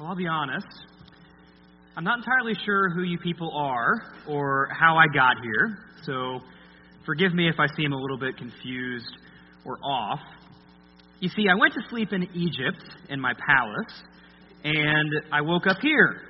Well, 0.00 0.08
I'll 0.08 0.16
be 0.16 0.26
honest. 0.26 0.66
I'm 1.94 2.04
not 2.04 2.20
entirely 2.20 2.54
sure 2.64 2.88
who 2.88 3.02
you 3.02 3.18
people 3.18 3.52
are 3.54 4.00
or 4.26 4.66
how 4.72 4.96
I 4.96 5.04
got 5.12 5.36
here, 5.42 5.76
so 6.04 6.40
forgive 7.04 7.34
me 7.34 7.50
if 7.50 7.56
I 7.60 7.66
seem 7.76 7.92
a 7.92 7.96
little 7.96 8.16
bit 8.16 8.38
confused 8.38 9.12
or 9.66 9.76
off. 9.84 10.20
You 11.18 11.28
see, 11.28 11.48
I 11.50 11.54
went 11.54 11.74
to 11.74 11.80
sleep 11.90 12.14
in 12.14 12.22
Egypt 12.34 12.82
in 13.10 13.20
my 13.20 13.34
palace, 13.34 13.92
and 14.64 15.10
I 15.30 15.42
woke 15.42 15.66
up 15.66 15.76
here. 15.82 16.22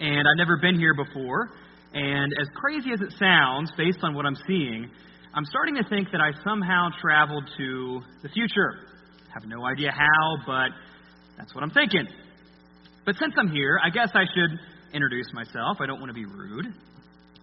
And 0.00 0.26
I've 0.26 0.36
never 0.36 0.56
been 0.56 0.74
here 0.74 0.94
before, 0.94 1.48
and 1.94 2.32
as 2.40 2.48
crazy 2.56 2.90
as 2.92 3.00
it 3.02 3.12
sounds, 3.20 3.70
based 3.76 4.00
on 4.02 4.16
what 4.16 4.26
I'm 4.26 4.36
seeing, 4.48 4.90
I'm 5.32 5.44
starting 5.44 5.76
to 5.76 5.88
think 5.88 6.08
that 6.10 6.20
I 6.20 6.32
somehow 6.42 6.88
traveled 7.00 7.48
to 7.56 8.00
the 8.24 8.30
future. 8.30 8.80
Have 9.32 9.44
no 9.46 9.64
idea 9.64 9.92
how, 9.92 10.38
but 10.44 10.70
that's 11.38 11.54
what 11.54 11.62
I'm 11.62 11.70
thinking. 11.70 12.08
But 13.04 13.16
since 13.18 13.34
I'm 13.38 13.50
here, 13.50 13.80
I 13.82 13.88
guess 13.88 14.10
I 14.14 14.24
should 14.34 14.58
introduce 14.92 15.26
myself. 15.32 15.78
I 15.80 15.86
don't 15.86 16.00
want 16.00 16.10
to 16.10 16.14
be 16.14 16.26
rude. 16.26 16.66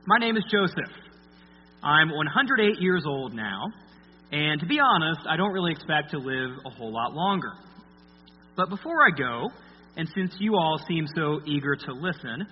My 0.06 0.18
name 0.20 0.38
is 0.38 0.44
Joseph. 0.52 0.94
I'm 1.84 2.10
108 2.10 2.80
years 2.80 3.04
old 3.08 3.34
now, 3.34 3.66
and 4.32 4.60
to 4.60 4.68
be 4.68 4.80
honest, 4.80 5.22
I 5.28 5.36
don't 5.36 5.52
really 5.52 5.72
expect 5.72 6.12
to 6.12 6.20
live 6.20 6.58
a 6.66 6.70
whole 6.70 6.94
lot 6.94 7.14
longer. 7.14 7.54
But 8.56 8.70
before 8.70 9.02
I 9.02 9.10
go, 9.18 9.50
and 9.96 10.08
since 10.16 10.36
you 10.40 10.56
all 10.56 10.80
seem 10.88 11.08
so 11.16 11.42
eager 11.46 11.76
to 11.76 11.94
listen, 11.94 12.46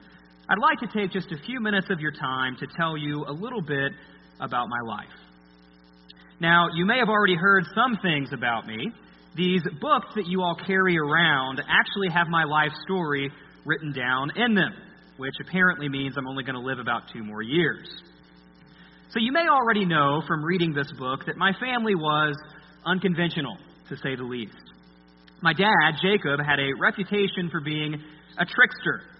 I'd 0.49 0.59
like 0.59 0.79
to 0.79 0.99
take 0.99 1.11
just 1.11 1.31
a 1.31 1.37
few 1.45 1.59
minutes 1.59 1.87
of 1.91 1.99
your 1.99 2.11
time 2.11 2.55
to 2.59 2.67
tell 2.77 2.97
you 2.97 3.25
a 3.27 3.31
little 3.31 3.61
bit 3.61 3.91
about 4.39 4.67
my 4.67 4.81
life. 4.85 5.07
Now, 6.39 6.67
you 6.73 6.85
may 6.85 6.99
have 6.99 7.09
already 7.09 7.35
heard 7.35 7.65
some 7.75 7.97
things 8.01 8.29
about 8.33 8.67
me. 8.67 8.91
These 9.35 9.61
books 9.81 10.07
that 10.15 10.27
you 10.27 10.41
all 10.41 10.55
carry 10.55 10.97
around 10.97 11.59
actually 11.59 12.09
have 12.13 12.27
my 12.27 12.43
life 12.43 12.71
story 12.85 13.31
written 13.65 13.91
down 13.91 14.31
in 14.35 14.55
them, 14.55 14.73
which 15.17 15.33
apparently 15.45 15.89
means 15.89 16.15
I'm 16.17 16.27
only 16.27 16.43
going 16.43 16.55
to 16.55 16.65
live 16.65 16.79
about 16.79 17.03
two 17.13 17.23
more 17.23 17.41
years. 17.41 17.87
So 19.09 19.19
you 19.19 19.31
may 19.31 19.47
already 19.49 19.85
know 19.85 20.21
from 20.27 20.43
reading 20.43 20.73
this 20.73 20.91
book 20.97 21.25
that 21.25 21.37
my 21.37 21.51
family 21.59 21.95
was 21.95 22.35
unconventional, 22.85 23.57
to 23.89 23.95
say 23.97 24.15
the 24.15 24.23
least. 24.23 24.55
My 25.41 25.53
dad, 25.53 25.99
Jacob, 26.01 26.39
had 26.39 26.59
a 26.59 26.73
reputation 26.79 27.49
for 27.51 27.59
being 27.61 28.01
a 28.37 28.45
trickster 28.45 29.15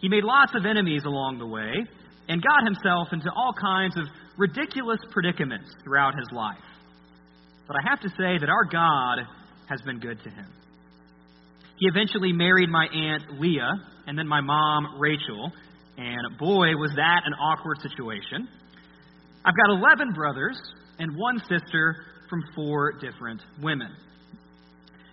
he 0.00 0.08
made 0.08 0.24
lots 0.24 0.52
of 0.54 0.64
enemies 0.64 1.02
along 1.04 1.38
the 1.38 1.46
way 1.46 1.84
and 2.28 2.42
got 2.42 2.64
himself 2.64 3.08
into 3.12 3.30
all 3.36 3.52
kinds 3.52 3.96
of 3.98 4.04
ridiculous 4.38 4.98
predicaments 5.10 5.68
throughout 5.84 6.14
his 6.14 6.26
life. 6.32 6.56
But 7.66 7.76
I 7.76 7.90
have 7.90 8.00
to 8.00 8.08
say 8.08 8.38
that 8.40 8.48
our 8.48 8.64
God 8.64 9.18
has 9.70 9.80
been 9.82 10.00
good 10.00 10.18
to 10.24 10.30
him. 10.30 10.46
He 11.78 11.86
eventually 11.86 12.32
married 12.32 12.68
my 12.68 12.86
aunt 12.86 13.40
Leah 13.40 13.72
and 14.06 14.18
then 14.18 14.26
my 14.26 14.40
mom 14.40 14.98
Rachel, 14.98 15.52
and 15.96 16.38
boy, 16.38 16.76
was 16.76 16.90
that 16.96 17.22
an 17.24 17.32
awkward 17.34 17.78
situation. 17.80 18.48
I've 19.44 19.56
got 19.56 19.70
11 19.70 20.12
brothers 20.12 20.60
and 20.98 21.16
one 21.16 21.38
sister 21.48 21.96
from 22.28 22.42
four 22.54 22.92
different 23.00 23.40
women. 23.62 23.90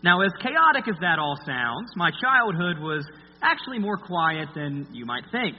Now, 0.03 0.21
as 0.21 0.31
chaotic 0.41 0.87
as 0.87 0.99
that 1.01 1.19
all 1.19 1.37
sounds, 1.45 1.89
my 1.95 2.11
childhood 2.21 2.79
was 2.79 3.05
actually 3.41 3.79
more 3.79 3.97
quiet 3.97 4.49
than 4.55 4.87
you 4.91 5.05
might 5.05 5.23
think. 5.31 5.57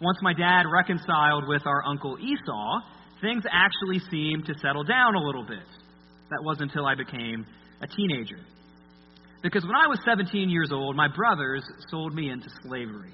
Once 0.00 0.18
my 0.22 0.32
dad 0.32 0.64
reconciled 0.72 1.46
with 1.46 1.62
our 1.66 1.84
uncle 1.86 2.18
Esau, 2.18 2.80
things 3.20 3.44
actually 3.50 4.00
seemed 4.10 4.46
to 4.46 4.54
settle 4.58 4.82
down 4.82 5.14
a 5.14 5.22
little 5.22 5.44
bit. 5.44 5.66
That 6.30 6.42
wasn't 6.42 6.70
until 6.72 6.86
I 6.86 6.94
became 6.94 7.46
a 7.82 7.86
teenager. 7.86 8.38
Because 9.42 9.64
when 9.64 9.74
I 9.74 9.88
was 9.88 9.98
17 10.06 10.48
years 10.48 10.70
old, 10.72 10.96
my 10.96 11.08
brothers 11.08 11.64
sold 11.90 12.14
me 12.14 12.30
into 12.30 12.48
slavery. 12.62 13.12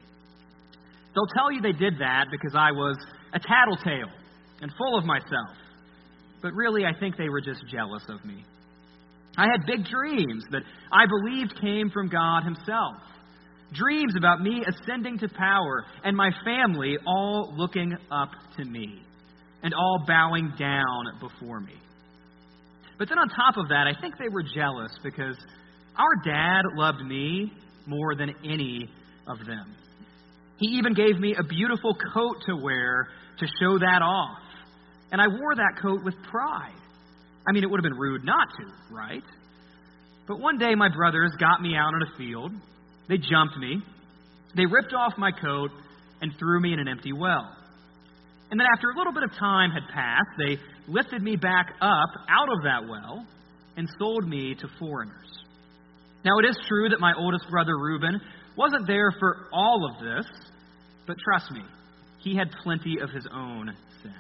They'll 1.14 1.34
tell 1.34 1.50
you 1.50 1.60
they 1.62 1.72
did 1.72 1.94
that 2.00 2.26
because 2.30 2.54
I 2.54 2.72
was 2.72 2.96
a 3.32 3.38
tattletale 3.38 4.12
and 4.60 4.70
full 4.76 4.98
of 4.98 5.04
myself. 5.04 5.56
But 6.42 6.52
really, 6.52 6.84
I 6.84 6.92
think 6.98 7.16
they 7.16 7.28
were 7.28 7.40
just 7.40 7.62
jealous 7.70 8.02
of 8.08 8.24
me. 8.24 8.44
I 9.36 9.46
had 9.50 9.66
big 9.66 9.86
dreams 9.86 10.44
that 10.50 10.62
I 10.92 11.06
believed 11.06 11.60
came 11.60 11.90
from 11.90 12.08
God 12.08 12.44
Himself 12.44 12.96
dreams 13.72 14.14
about 14.16 14.40
me 14.40 14.64
ascending 14.66 15.18
to 15.18 15.28
power 15.28 15.84
and 16.04 16.16
my 16.16 16.30
family 16.44 16.96
all 17.06 17.52
looking 17.56 17.96
up 18.10 18.30
to 18.56 18.64
me 18.64 19.02
and 19.62 19.74
all 19.74 20.04
bowing 20.06 20.52
down 20.58 21.04
before 21.20 21.60
me. 21.60 21.74
But 22.98 23.08
then 23.08 23.18
on 23.18 23.28
top 23.28 23.56
of 23.56 23.68
that, 23.68 23.86
I 23.86 23.98
think 24.00 24.18
they 24.18 24.28
were 24.28 24.42
jealous 24.42 24.90
because 25.02 25.36
our 25.96 26.14
dad 26.24 26.62
loved 26.74 27.00
me 27.00 27.52
more 27.86 28.14
than 28.14 28.34
any 28.44 28.90
of 29.26 29.38
them. 29.46 29.74
He 30.58 30.78
even 30.78 30.94
gave 30.94 31.18
me 31.18 31.36
a 31.38 31.44
beautiful 31.44 31.94
coat 31.94 32.36
to 32.46 32.56
wear 32.56 33.08
to 33.38 33.46
show 33.62 33.78
that 33.78 34.02
off. 34.02 34.38
And 35.12 35.20
I 35.20 35.28
wore 35.28 35.54
that 35.54 35.80
coat 35.80 36.04
with 36.04 36.14
pride. 36.30 36.74
I 37.48 37.52
mean, 37.52 37.62
it 37.62 37.70
would 37.70 37.78
have 37.78 37.90
been 37.90 37.98
rude 37.98 38.24
not 38.24 38.48
to, 38.58 38.94
right? 38.94 39.22
But 40.26 40.40
one 40.40 40.58
day 40.58 40.74
my 40.74 40.88
brothers 40.94 41.30
got 41.38 41.62
me 41.62 41.74
out 41.76 41.94
in 41.94 42.02
a 42.02 42.18
field 42.18 42.52
they 43.08 43.16
jumped 43.16 43.56
me. 43.56 43.82
They 44.54 44.66
ripped 44.66 44.92
off 44.92 45.14
my 45.16 45.32
coat 45.32 45.70
and 46.20 46.32
threw 46.38 46.60
me 46.60 46.72
in 46.72 46.78
an 46.78 46.88
empty 46.88 47.12
well. 47.12 47.48
And 48.50 48.60
then, 48.60 48.66
after 48.72 48.90
a 48.90 48.96
little 48.96 49.12
bit 49.12 49.22
of 49.22 49.32
time 49.38 49.70
had 49.70 49.82
passed, 49.92 50.30
they 50.38 50.56
lifted 50.88 51.22
me 51.22 51.36
back 51.36 51.74
up 51.80 52.10
out 52.28 52.48
of 52.48 52.62
that 52.64 52.88
well 52.88 53.26
and 53.76 53.88
sold 53.98 54.26
me 54.28 54.54
to 54.54 54.68
foreigners. 54.78 55.38
Now, 56.24 56.38
it 56.38 56.46
is 56.48 56.58
true 56.66 56.88
that 56.88 57.00
my 57.00 57.12
oldest 57.16 57.44
brother 57.50 57.76
Reuben 57.78 58.20
wasn't 58.56 58.86
there 58.86 59.12
for 59.18 59.46
all 59.52 59.88
of 59.88 60.02
this, 60.02 60.26
but 61.06 61.16
trust 61.18 61.52
me, 61.52 61.62
he 62.18 62.36
had 62.36 62.50
plenty 62.62 62.98
of 63.00 63.10
his 63.10 63.26
own 63.32 63.70
sins. 64.02 64.14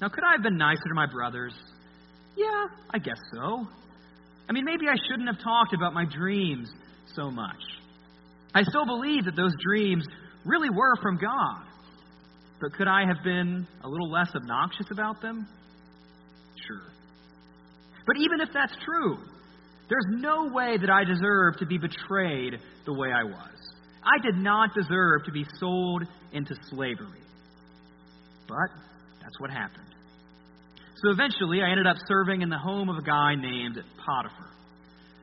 Now, 0.00 0.08
could 0.08 0.24
I 0.24 0.32
have 0.32 0.42
been 0.42 0.56
nicer 0.56 0.84
to 0.88 0.94
my 0.94 1.06
brothers? 1.06 1.52
Yeah, 2.36 2.66
I 2.90 2.98
guess 2.98 3.18
so. 3.34 3.66
I 4.48 4.52
mean, 4.52 4.64
maybe 4.64 4.86
I 4.88 4.96
shouldn't 5.08 5.28
have 5.28 5.42
talked 5.42 5.74
about 5.74 5.94
my 5.94 6.04
dreams 6.04 6.68
so 7.14 7.30
much. 7.30 7.60
I 8.54 8.62
still 8.62 8.86
believe 8.86 9.24
that 9.24 9.36
those 9.36 9.52
dreams 9.64 10.04
really 10.44 10.70
were 10.70 10.94
from 11.02 11.18
God. 11.18 11.64
But 12.62 12.74
could 12.74 12.86
I 12.86 13.04
have 13.04 13.24
been 13.24 13.66
a 13.82 13.88
little 13.88 14.08
less 14.08 14.30
obnoxious 14.36 14.86
about 14.92 15.20
them? 15.20 15.48
Sure. 16.68 16.92
But 18.06 18.16
even 18.18 18.40
if 18.40 18.50
that's 18.54 18.72
true, 18.84 19.18
there's 19.88 20.22
no 20.22 20.48
way 20.52 20.78
that 20.78 20.88
I 20.88 21.02
deserve 21.02 21.56
to 21.58 21.66
be 21.66 21.76
betrayed 21.76 22.54
the 22.86 22.92
way 22.94 23.08
I 23.12 23.24
was. 23.24 23.58
I 24.04 24.22
did 24.22 24.36
not 24.36 24.70
deserve 24.74 25.24
to 25.26 25.32
be 25.32 25.44
sold 25.58 26.04
into 26.32 26.54
slavery. 26.70 27.22
But 28.46 28.70
that's 29.20 29.38
what 29.40 29.50
happened. 29.50 29.82
So 31.02 31.10
eventually, 31.10 31.62
I 31.62 31.70
ended 31.70 31.88
up 31.88 31.96
serving 32.06 32.42
in 32.42 32.48
the 32.48 32.58
home 32.58 32.88
of 32.88 32.96
a 32.96 33.02
guy 33.02 33.34
named 33.34 33.74
Potiphar. 34.06 34.50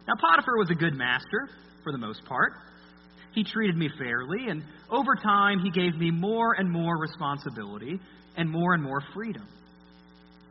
Now, 0.08 0.16
Potiphar 0.20 0.58
was 0.58 0.70
a 0.72 0.76
good 0.76 0.94
master 0.94 1.48
for 1.84 1.94
the 1.94 1.98
most 1.98 2.26
part. 2.26 2.52
He 3.34 3.44
treated 3.44 3.78
me 3.78 3.90
fairly, 3.98 4.50
and 4.50 4.64
over 4.90 5.16
time, 5.16 5.60
he 5.60 5.70
gave 5.70 5.96
me 5.96 6.12
more 6.12 6.54
and 6.54 6.70
more 6.70 6.98
responsibility 6.98 8.00
and 8.36 8.50
more 8.50 8.74
and 8.74 8.84
more 8.84 9.02
freedom. 9.14 9.48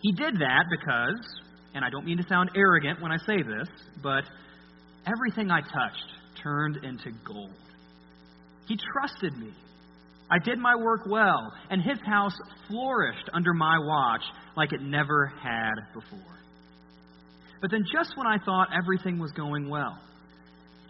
He 0.00 0.12
did 0.12 0.34
that 0.34 0.64
because, 0.70 1.40
and 1.74 1.84
I 1.84 1.90
don't 1.90 2.04
mean 2.04 2.18
to 2.18 2.28
sound 2.28 2.50
arrogant 2.54 3.02
when 3.02 3.10
I 3.10 3.16
say 3.18 3.42
this, 3.42 3.68
but 4.02 4.24
everything 5.06 5.50
I 5.50 5.60
touched 5.60 6.42
turned 6.42 6.76
into 6.84 7.10
gold. 7.26 7.50
He 8.68 8.76
trusted 8.76 9.36
me. 9.36 9.52
I 10.30 10.38
did 10.38 10.58
my 10.58 10.76
work 10.76 11.00
well, 11.06 11.52
and 11.70 11.82
his 11.82 11.98
house 12.06 12.34
flourished 12.68 13.30
under 13.32 13.54
my 13.54 13.78
watch 13.78 14.22
like 14.56 14.72
it 14.72 14.82
never 14.82 15.32
had 15.42 15.74
before. 15.94 16.20
But 17.60 17.70
then, 17.70 17.82
just 17.90 18.16
when 18.16 18.26
I 18.26 18.36
thought 18.44 18.68
everything 18.76 19.18
was 19.18 19.32
going 19.32 19.68
well, 19.68 19.98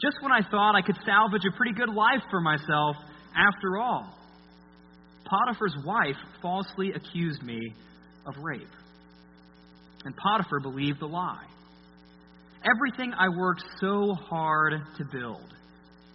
just 0.00 0.16
when 0.20 0.32
I 0.32 0.40
thought 0.48 0.74
I 0.74 0.82
could 0.82 0.96
salvage 1.04 1.42
a 1.44 1.56
pretty 1.56 1.72
good 1.72 1.88
life 1.88 2.22
for 2.30 2.40
myself 2.40 2.96
after 3.36 3.78
all. 3.78 4.14
Potiphar's 5.24 5.76
wife 5.84 6.16
falsely 6.40 6.92
accused 6.92 7.42
me 7.42 7.60
of 8.26 8.34
rape. 8.42 8.62
And 10.04 10.16
Potiphar 10.16 10.60
believed 10.60 11.00
the 11.00 11.06
lie. 11.06 11.44
Everything 12.64 13.12
I 13.12 13.28
worked 13.28 13.62
so 13.80 14.14
hard 14.14 14.74
to 14.96 15.04
build 15.04 15.54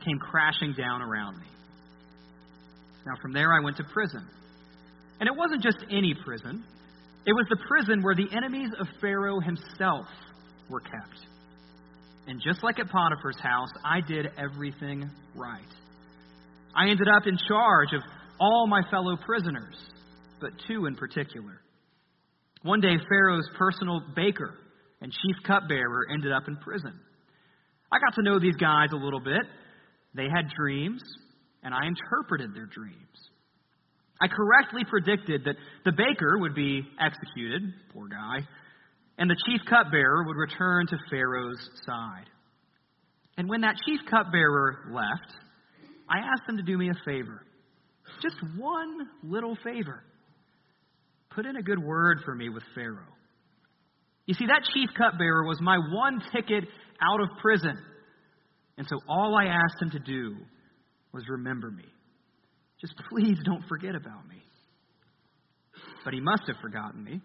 came 0.04 0.18
crashing 0.20 0.74
down 0.78 1.02
around 1.02 1.38
me. 1.38 1.48
Now, 3.06 3.14
from 3.22 3.34
there, 3.34 3.54
I 3.54 3.64
went 3.64 3.78
to 3.78 3.84
prison. 3.94 4.26
And 5.20 5.28
it 5.28 5.36
wasn't 5.36 5.62
just 5.62 5.78
any 5.90 6.16
prison, 6.26 6.64
it 7.26 7.32
was 7.32 7.46
the 7.50 7.58
prison 7.68 8.02
where 8.04 8.16
the 8.16 8.28
enemies 8.36 8.70
of 8.80 8.88
Pharaoh 9.00 9.40
himself 9.40 10.08
were 10.70 10.82
kept. 10.82 11.26
And 12.28 12.42
just 12.42 12.64
like 12.64 12.80
at 12.80 12.90
Potiphar's 12.90 13.40
house, 13.42 13.70
I 13.84 14.00
did 14.02 14.28
everything 14.38 15.10
right. 15.36 15.62
I 16.76 16.90
ended 16.90 17.08
up 17.08 17.28
in 17.28 17.38
charge 17.48 17.94
of 17.94 18.02
all 18.40 18.68
my 18.68 18.82
fellow 18.90 19.18
prisoners, 19.26 19.76
but 20.40 20.52
two 20.68 20.86
in 20.86 20.96
particular. 20.96 21.62
One 22.64 22.80
day, 22.80 22.96
Pharaoh's 23.10 23.50
personal 23.58 24.02
baker 24.16 24.58
and 25.02 25.12
chief 25.12 25.36
cupbearer 25.46 26.08
ended 26.14 26.32
up 26.32 26.44
in 26.48 26.56
prison. 26.58 26.94
I 27.92 28.00
got 28.00 28.16
to 28.16 28.24
know 28.24 28.40
these 28.40 28.56
guys 28.56 28.90
a 28.94 28.96
little 28.96 29.20
bit, 29.20 29.44
They 30.16 30.24
had 30.24 30.50
dreams, 30.56 31.02
and 31.64 31.74
I 31.74 31.88
interpreted 31.88 32.56
their 32.56 32.68
dreams. 32.68 32.98
I 34.22 34.28
correctly 34.28 34.84
predicted 34.90 35.44
that 35.46 35.56
the 35.86 35.92
baker 35.92 36.38
would 36.38 36.56
be 36.56 36.84
executed, 37.00 37.62
poor 37.92 38.08
guy, 38.08 38.48
and 39.18 39.30
the 39.30 39.36
chief 39.46 39.62
cupbearer 39.70 40.24
would 40.26 40.36
return 40.36 40.88
to 40.88 40.98
Pharaoh's 41.10 41.70
side. 41.86 42.26
And 43.38 43.50
when 43.50 43.62
that 43.62 43.76
chief 43.86 44.00
cupbearer 44.10 44.90
left, 44.92 45.34
I 46.10 46.20
asked 46.20 46.48
him 46.48 46.58
to 46.58 46.64
do 46.64 46.78
me 46.78 46.90
a 46.90 47.06
favor. 47.06 47.46
Just 48.22 48.36
one 48.58 49.08
little 49.24 49.58
favor. 49.64 50.04
Put 51.32 51.46
in 51.46 51.56
a 51.56 51.64
good 51.64 51.80
word 51.80 52.20
for 52.26 52.36
me 52.36 52.50
with 52.50 52.64
Pharaoh. 52.76 53.14
You 54.26 54.34
see, 54.36 54.46
that 54.46 54.62
chief 54.74 54.90
cupbearer 54.98 55.46
was 55.46 55.60
my 55.62 55.78
one 55.78 56.22
ticket 56.32 56.64
out 57.02 57.22
of 57.22 57.30
prison. 57.42 57.78
And 58.78 58.88
so 58.88 59.00
all 59.08 59.36
I 59.36 59.46
asked 59.46 59.82
him 59.82 59.92
to 59.92 60.00
do 60.00 60.36
was 61.14 61.24
remember 61.28 61.70
me. 61.70 61.86
Just 62.82 62.94
please 63.10 63.38
don't 63.46 63.64
forget 63.68 63.96
about 63.96 64.28
me. 64.28 64.42
But 66.04 66.14
he 66.14 66.20
must 66.20 66.44
have 66.48 66.58
forgotten 66.62 67.04
me 67.04 67.22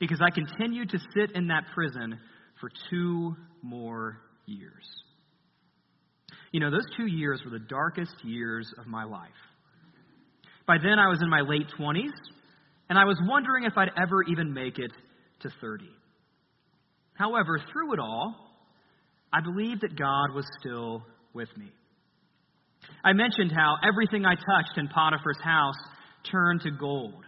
because 0.00 0.20
I 0.20 0.30
continued 0.30 0.90
to 0.90 0.98
sit 1.14 1.36
in 1.36 1.48
that 1.48 1.64
prison 1.74 2.18
for 2.60 2.70
two 2.90 3.36
more 3.62 4.16
years. 4.46 4.84
You 6.52 6.58
know, 6.58 6.70
those 6.70 6.86
two 6.96 7.06
years 7.06 7.40
were 7.44 7.50
the 7.50 7.64
darkest 7.64 8.14
years 8.24 8.68
of 8.78 8.86
my 8.86 9.04
life. 9.04 9.28
By 10.66 10.78
then, 10.78 10.98
I 10.98 11.08
was 11.08 11.20
in 11.22 11.28
my 11.28 11.42
late 11.42 11.66
20s, 11.78 12.10
and 12.88 12.98
I 12.98 13.04
was 13.04 13.20
wondering 13.24 13.64
if 13.64 13.76
I'd 13.76 13.90
ever 13.96 14.22
even 14.24 14.52
make 14.52 14.78
it 14.78 14.90
to 15.42 15.50
30. 15.60 15.84
However, 17.14 17.60
through 17.70 17.92
it 17.94 18.00
all, 18.00 18.34
I 19.32 19.40
believed 19.40 19.82
that 19.82 19.96
God 19.96 20.34
was 20.34 20.44
still 20.60 21.04
with 21.34 21.48
me. 21.56 21.70
I 23.04 23.12
mentioned 23.12 23.52
how 23.52 23.76
everything 23.86 24.24
I 24.24 24.34
touched 24.34 24.76
in 24.76 24.88
Potiphar's 24.88 25.40
house 25.42 25.76
turned 26.30 26.62
to 26.62 26.70
gold, 26.70 27.24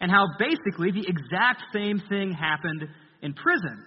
and 0.00 0.10
how 0.10 0.26
basically 0.38 0.90
the 0.90 1.06
exact 1.06 1.62
same 1.72 2.02
thing 2.08 2.32
happened 2.32 2.86
in 3.22 3.34
prison. 3.34 3.84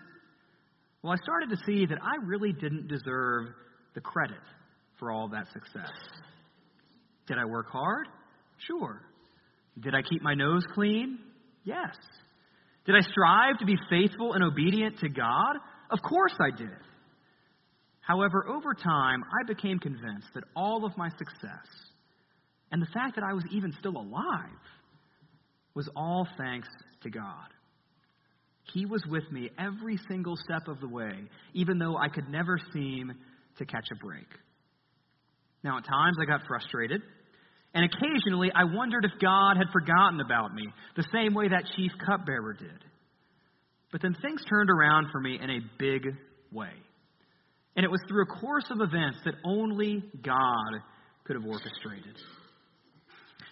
Well, 1.02 1.14
I 1.14 1.18
started 1.24 1.50
to 1.50 1.58
see 1.66 1.86
that 1.86 1.98
I 2.02 2.26
really 2.26 2.54
didn't 2.54 2.88
deserve 2.88 3.48
the 3.96 4.02
credit 4.02 4.38
for 5.00 5.12
all 5.12 5.28
that 5.30 5.48
success. 5.52 5.92
Did 7.28 7.38
I 7.38 7.46
work 7.46 7.68
hard? 7.70 8.08
Sure. 8.68 9.02
Did 9.80 9.96
I 9.96 10.02
keep 10.02 10.22
my 10.22 10.34
nose 10.34 10.64
clean? 10.74 11.20
Yes. 11.64 11.96
Did 12.86 12.96
I 12.96 13.02
strive 13.02 13.58
to 13.60 13.66
be 13.66 13.78
faithful 13.90 14.34
and 14.34 14.44
obedient 14.44 15.00
to 15.00 15.10
God? 15.10 15.56
Of 15.90 16.00
course 16.02 16.36
I 16.40 16.56
did. 16.56 16.70
However, 18.02 18.46
over 18.48 18.74
time, 18.74 19.24
I 19.24 19.48
became 19.48 19.80
convinced 19.80 20.28
that 20.36 20.44
all 20.56 20.86
of 20.86 20.96
my 20.98 21.10
success 21.18 21.68
and 22.72 22.82
the 22.82 22.88
fact 22.94 23.16
that 23.16 23.24
I 23.24 23.34
was 23.34 23.44
even 23.52 23.74
still 23.80 23.96
alive 23.96 24.50
was 25.76 25.90
all 25.96 26.28
thanks 26.38 26.68
to 27.04 27.10
God. 27.10 27.48
He 28.74 28.86
was 28.86 29.04
with 29.08 29.30
me 29.32 29.50
every 29.60 30.00
single 30.08 30.36
step 30.38 30.68
of 30.68 30.80
the 30.80 30.88
way, 30.88 31.14
even 31.54 31.78
though 31.80 31.98
I 31.98 32.08
could 32.08 32.30
never 32.30 32.58
seem 32.74 33.12
to 33.58 33.66
catch 33.66 33.88
a 33.92 34.06
break. 34.06 34.28
Now, 35.64 35.78
at 35.78 35.86
times 35.86 36.18
I 36.22 36.26
got 36.26 36.42
frustrated, 36.48 37.02
and 37.74 37.86
occasionally 37.86 38.52
I 38.54 38.64
wondered 38.66 39.06
if 39.06 39.20
God 39.22 39.58
had 39.58 39.68
forgotten 39.72 40.20
about 40.22 40.54
me, 40.54 40.68
the 40.96 41.06
same 41.14 41.34
way 41.34 41.50
that 41.50 41.64
chief 41.76 41.92
cupbearer 42.06 42.54
did. 42.54 42.84
But 43.92 44.02
then 44.02 44.16
things 44.22 44.44
turned 44.50 44.70
around 44.70 45.08
for 45.12 45.20
me 45.20 45.40
in 45.42 45.50
a 45.50 45.60
big 45.78 46.08
way. 46.52 46.72
And 47.76 47.84
it 47.84 47.92
was 47.92 48.02
through 48.08 48.24
a 48.24 48.40
course 48.40 48.66
of 48.70 48.82
events 48.82 49.20
that 49.26 49.36
only 49.46 50.04
God 50.24 50.82
could 51.26 51.36
have 51.36 51.46
orchestrated. 51.46 52.16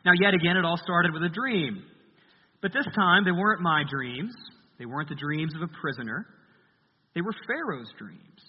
Now, 0.05 0.11
yet 0.19 0.33
again, 0.33 0.57
it 0.57 0.65
all 0.65 0.77
started 0.77 1.13
with 1.13 1.23
a 1.23 1.29
dream. 1.29 1.83
But 2.61 2.73
this 2.73 2.85
time, 2.95 3.25
they 3.25 3.31
weren't 3.31 3.61
my 3.61 3.83
dreams. 3.89 4.33
They 4.77 4.85
weren't 4.85 5.09
the 5.09 5.15
dreams 5.15 5.53
of 5.55 5.61
a 5.61 5.67
prisoner. 5.81 6.25
They 7.15 7.21
were 7.21 7.33
Pharaoh's 7.47 7.91
dreams. 7.97 8.41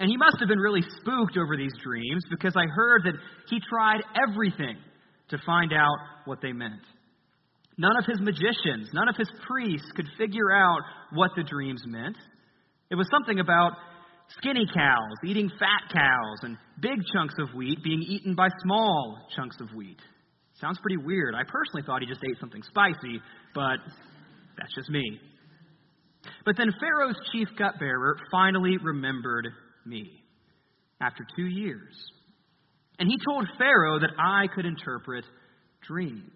And 0.00 0.10
he 0.10 0.16
must 0.16 0.36
have 0.40 0.48
been 0.48 0.58
really 0.58 0.82
spooked 1.00 1.36
over 1.36 1.56
these 1.56 1.72
dreams 1.82 2.24
because 2.28 2.54
I 2.56 2.66
heard 2.74 3.02
that 3.04 3.14
he 3.48 3.60
tried 3.70 4.00
everything 4.28 4.76
to 5.28 5.38
find 5.46 5.72
out 5.72 5.96
what 6.24 6.40
they 6.42 6.52
meant. 6.52 6.82
None 7.78 7.96
of 7.96 8.04
his 8.04 8.20
magicians, 8.20 8.90
none 8.92 9.08
of 9.08 9.16
his 9.16 9.30
priests 9.46 9.90
could 9.94 10.06
figure 10.18 10.52
out 10.52 10.80
what 11.12 11.30
the 11.36 11.42
dreams 11.42 11.82
meant. 11.86 12.16
It 12.90 12.96
was 12.96 13.08
something 13.10 13.38
about 13.40 13.72
skinny 14.38 14.66
cows 14.74 15.16
eating 15.24 15.50
fat 15.58 15.92
cows 15.92 16.38
and 16.42 16.56
big 16.80 16.98
chunks 17.14 17.34
of 17.38 17.54
wheat 17.54 17.78
being 17.82 18.02
eaten 18.02 18.34
by 18.34 18.48
small 18.62 19.18
chunks 19.34 19.56
of 19.60 19.68
wheat. 19.74 20.00
Sounds 20.62 20.78
pretty 20.80 20.96
weird. 20.96 21.34
I 21.34 21.42
personally 21.42 21.82
thought 21.84 22.02
he 22.02 22.06
just 22.06 22.22
ate 22.24 22.38
something 22.38 22.62
spicy, 22.62 23.20
but 23.52 23.78
that's 24.56 24.72
just 24.76 24.88
me. 24.90 25.18
But 26.44 26.56
then 26.56 26.68
Pharaoh's 26.78 27.18
chief 27.32 27.48
cupbearer 27.58 28.16
finally 28.30 28.76
remembered 28.80 29.48
me 29.84 30.22
after 31.00 31.26
two 31.36 31.46
years. 31.46 31.92
And 33.00 33.08
he 33.08 33.16
told 33.26 33.48
Pharaoh 33.58 33.98
that 33.98 34.12
I 34.16 34.46
could 34.54 34.64
interpret 34.64 35.24
dreams. 35.84 36.30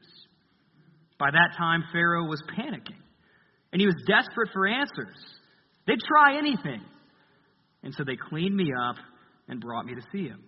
By 1.20 1.30
that 1.30 1.56
time, 1.56 1.84
Pharaoh 1.92 2.26
was 2.26 2.42
panicking, 2.58 2.98
and 3.72 3.80
he 3.80 3.86
was 3.86 3.94
desperate 4.08 4.50
for 4.52 4.66
answers. 4.66 5.16
They'd 5.86 6.00
try 6.00 6.36
anything. 6.36 6.82
And 7.84 7.94
so 7.94 8.02
they 8.02 8.16
cleaned 8.16 8.56
me 8.56 8.72
up 8.90 8.96
and 9.48 9.60
brought 9.60 9.86
me 9.86 9.94
to 9.94 10.02
see 10.10 10.26
him. 10.26 10.42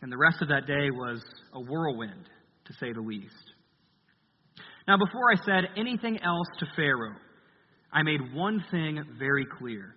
And 0.00 0.10
the 0.10 0.16
rest 0.16 0.40
of 0.40 0.48
that 0.48 0.66
day 0.66 0.90
was 0.90 1.22
a 1.52 1.60
whirlwind, 1.60 2.28
to 2.66 2.72
say 2.74 2.92
the 2.92 3.00
least. 3.00 3.34
Now, 4.86 4.96
before 4.96 5.32
I 5.32 5.44
said 5.44 5.70
anything 5.76 6.18
else 6.22 6.46
to 6.60 6.66
Pharaoh, 6.76 7.16
I 7.92 8.02
made 8.02 8.34
one 8.34 8.64
thing 8.70 9.02
very 9.18 9.46
clear 9.58 9.94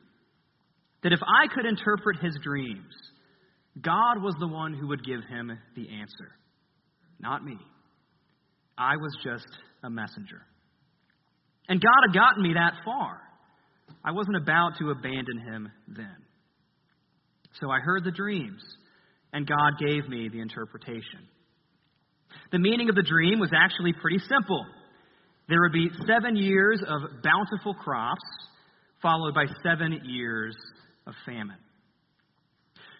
that 1.03 1.13
if 1.13 1.19
I 1.21 1.47
could 1.53 1.65
interpret 1.65 2.17
his 2.21 2.37
dreams, 2.43 2.93
God 3.81 4.21
was 4.21 4.35
the 4.39 4.47
one 4.47 4.73
who 4.73 4.87
would 4.87 5.05
give 5.05 5.21
him 5.29 5.51
the 5.75 5.89
answer, 5.89 6.31
not 7.19 7.43
me. 7.43 7.57
I 8.77 8.95
was 8.97 9.15
just 9.23 9.47
a 9.83 9.89
messenger. 9.89 10.41
And 11.67 11.79
God 11.79 12.07
had 12.07 12.15
gotten 12.15 12.41
me 12.43 12.53
that 12.53 12.73
far. 12.83 13.21
I 14.03 14.11
wasn't 14.11 14.37
about 14.37 14.77
to 14.79 14.89
abandon 14.89 15.39
him 15.39 15.71
then. 15.87 16.15
So 17.59 17.69
I 17.69 17.79
heard 17.79 18.03
the 18.03 18.11
dreams, 18.11 18.61
and 19.33 19.47
God 19.47 19.73
gave 19.79 20.07
me 20.07 20.29
the 20.29 20.39
interpretation. 20.39 21.27
The 22.51 22.59
meaning 22.59 22.89
of 22.89 22.95
the 22.95 23.03
dream 23.03 23.39
was 23.39 23.51
actually 23.55 23.93
pretty 23.93 24.19
simple. 24.19 24.65
There 25.47 25.61
would 25.61 25.71
be 25.71 25.89
seven 26.07 26.35
years 26.35 26.81
of 26.87 27.21
bountiful 27.23 27.73
crops, 27.75 28.21
followed 29.01 29.33
by 29.33 29.45
seven 29.63 30.01
years 30.05 30.55
of 31.05 31.13
famine. 31.25 31.57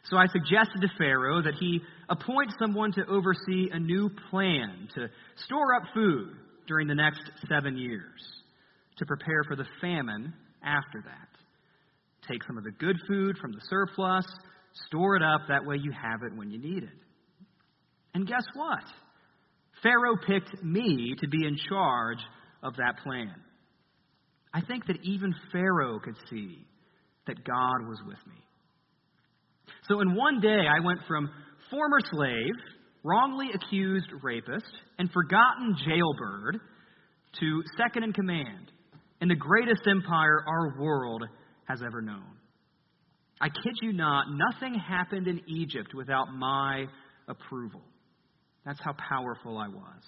So 0.03 0.17
I 0.17 0.25
suggested 0.27 0.81
to 0.81 0.87
Pharaoh 0.97 1.41
that 1.41 1.55
he 1.59 1.81
appoint 2.09 2.51
someone 2.59 2.91
to 2.93 3.05
oversee 3.05 3.69
a 3.71 3.79
new 3.79 4.09
plan 4.29 4.87
to 4.95 5.09
store 5.45 5.75
up 5.75 5.83
food 5.93 6.33
during 6.67 6.87
the 6.87 6.95
next 6.95 7.21
seven 7.47 7.77
years 7.77 8.19
to 8.97 9.05
prepare 9.05 9.43
for 9.47 9.55
the 9.55 9.65
famine 9.81 10.33
after 10.63 11.03
that. 11.05 12.27
Take 12.27 12.43
some 12.43 12.57
of 12.57 12.63
the 12.63 12.71
good 12.71 12.97
food 13.07 13.37
from 13.37 13.51
the 13.51 13.61
surplus, 13.69 14.25
store 14.87 15.15
it 15.15 15.23
up, 15.23 15.41
that 15.49 15.65
way 15.65 15.77
you 15.77 15.91
have 15.91 16.21
it 16.23 16.35
when 16.35 16.49
you 16.51 16.59
need 16.59 16.83
it. 16.83 16.97
And 18.13 18.27
guess 18.27 18.43
what? 18.53 18.83
Pharaoh 19.81 20.17
picked 20.25 20.63
me 20.63 21.13
to 21.19 21.27
be 21.27 21.45
in 21.45 21.57
charge 21.69 22.19
of 22.63 22.75
that 22.77 22.97
plan. 23.03 23.33
I 24.53 24.61
think 24.61 24.87
that 24.87 24.97
even 25.03 25.33
Pharaoh 25.51 25.99
could 25.99 26.15
see 26.29 26.65
that 27.27 27.43
God 27.43 27.87
was 27.87 27.99
with 28.05 28.17
me. 28.27 28.41
So 29.87 30.01
in 30.01 30.15
one 30.15 30.41
day, 30.41 30.61
I 30.67 30.83
went 30.83 30.99
from 31.07 31.29
former 31.69 31.99
slave, 32.11 32.53
wrongly 33.03 33.49
accused 33.53 34.07
rapist, 34.21 34.71
and 34.97 35.11
forgotten 35.11 35.75
jailbird 35.85 36.59
to 37.39 37.63
second 37.77 38.03
in 38.03 38.13
command 38.13 38.71
in 39.21 39.27
the 39.27 39.35
greatest 39.35 39.81
empire 39.87 40.43
our 40.47 40.79
world 40.79 41.23
has 41.65 41.81
ever 41.85 42.01
known. 42.01 42.23
I 43.41 43.47
kid 43.49 43.75
you 43.81 43.93
not, 43.93 44.25
nothing 44.29 44.73
happened 44.73 45.27
in 45.27 45.41
Egypt 45.47 45.93
without 45.93 46.33
my 46.33 46.85
approval. 47.27 47.81
That's 48.69 48.81
how 48.85 48.93
powerful 48.93 49.57
I 49.57 49.67
was. 49.67 50.03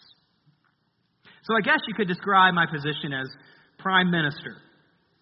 So 1.45 1.57
I 1.57 1.61
guess 1.61 1.79
you 1.87 1.95
could 1.95 2.07
describe 2.07 2.53
my 2.53 2.67
position 2.71 3.11
as 3.11 3.27
prime 3.79 4.11
minister. 4.11 4.55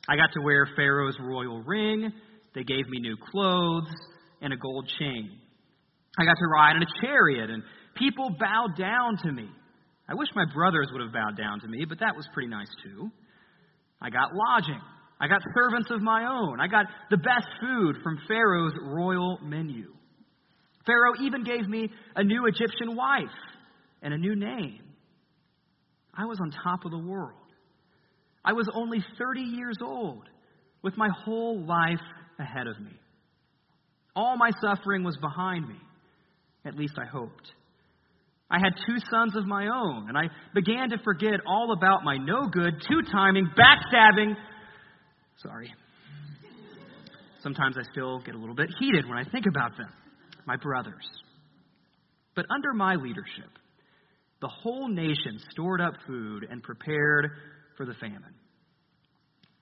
I 0.10 0.18
got 0.18 0.34
to 0.34 0.42
wear 0.42 0.68
Pharaoh's 0.76 1.16
royal 1.22 1.64
ring, 1.64 2.12
they 2.54 2.64
gave 2.64 2.86
me 2.90 3.00
new 3.00 3.16
clothes 3.32 3.88
and 4.42 4.52
a 4.52 4.58
gold 4.58 4.92
chain. 5.00 5.32
I 6.20 6.26
got 6.26 6.36
to 6.38 6.48
ride 6.48 6.76
in 6.76 6.84
a 6.84 7.02
chariot, 7.02 7.50
and 7.50 7.64
people 7.96 8.30
bowed 8.38 8.78
down 8.78 9.16
to 9.24 9.32
me. 9.32 9.48
I 10.10 10.16
wish 10.16 10.28
my 10.36 10.46
brothers 10.54 10.90
would 10.92 11.02
have 11.02 11.14
bowed 11.14 11.38
down 11.38 11.62
to 11.62 11.68
me, 11.70 11.86
but 11.88 12.02
that 12.02 12.18
was 12.18 12.28
pretty 12.34 12.50
nice 12.50 12.68
too. 12.84 13.10
I 14.02 14.10
got 14.10 14.32
lodging. 14.34 14.82
I 15.22 15.30
got 15.30 15.42
servants 15.56 15.90
of 15.92 16.02
my 16.02 16.26
own. 16.26 16.60
I 16.60 16.68
got 16.68 16.88
the 17.10 17.18
best 17.18 17.48
food 17.62 17.96
from 18.04 18.20
Pharaoh's 18.28 18.74
royal 18.82 19.40
menu. 19.42 19.94
Pharaoh 20.90 21.14
even 21.22 21.44
gave 21.44 21.68
me 21.68 21.90
a 22.16 22.24
new 22.24 22.48
Egyptian 22.48 22.96
wife 22.96 23.26
and 24.02 24.12
a 24.12 24.18
new 24.18 24.36
name. 24.36 24.82
I 26.16 26.26
was 26.26 26.40
on 26.42 26.52
top 26.52 26.84
of 26.84 26.92
the 26.92 26.98
world. 26.98 27.34
I 28.44 28.54
was 28.54 28.68
only 28.74 29.04
30 29.20 29.42
years 29.42 29.78
old 29.84 30.24
with 30.82 30.98
my 30.98 31.10
whole 31.24 31.64
life 31.64 32.02
ahead 32.40 32.66
of 32.66 32.80
me. 32.80 32.92
All 34.16 34.36
my 34.38 34.50
suffering 34.62 35.04
was 35.04 35.16
behind 35.22 35.68
me. 35.68 35.76
At 36.66 36.76
least 36.76 36.94
I 36.98 37.06
hoped. 37.06 37.52
I 38.50 38.58
had 38.58 38.74
two 38.88 38.98
sons 39.12 39.36
of 39.36 39.46
my 39.46 39.68
own, 39.68 40.10
and 40.10 40.18
I 40.18 40.24
began 40.56 40.90
to 40.90 40.98
forget 41.04 41.40
all 41.46 41.72
about 41.72 42.04
my 42.04 42.18
no 42.18 42.48
good, 42.48 42.74
two 42.90 43.02
timing, 43.12 43.48
backstabbing. 43.56 44.34
Sorry. 45.38 45.72
Sometimes 47.44 47.78
I 47.78 47.84
still 47.92 48.20
get 48.20 48.34
a 48.34 48.38
little 48.38 48.56
bit 48.56 48.70
heated 48.80 49.08
when 49.08 49.20
I 49.20 49.24
think 49.30 49.46
about 49.48 49.78
them, 49.78 49.90
my 50.50 50.56
brothers. 50.56 51.08
But 52.36 52.48
under 52.50 52.74
my 52.74 52.96
leadership, 52.96 53.52
the 54.42 54.48
whole 54.48 54.88
nation 54.88 55.40
stored 55.52 55.80
up 55.80 55.94
food 56.08 56.48
and 56.50 56.64
prepared 56.64 57.30
for 57.78 57.86
the 57.86 57.94
famine. 57.94 58.34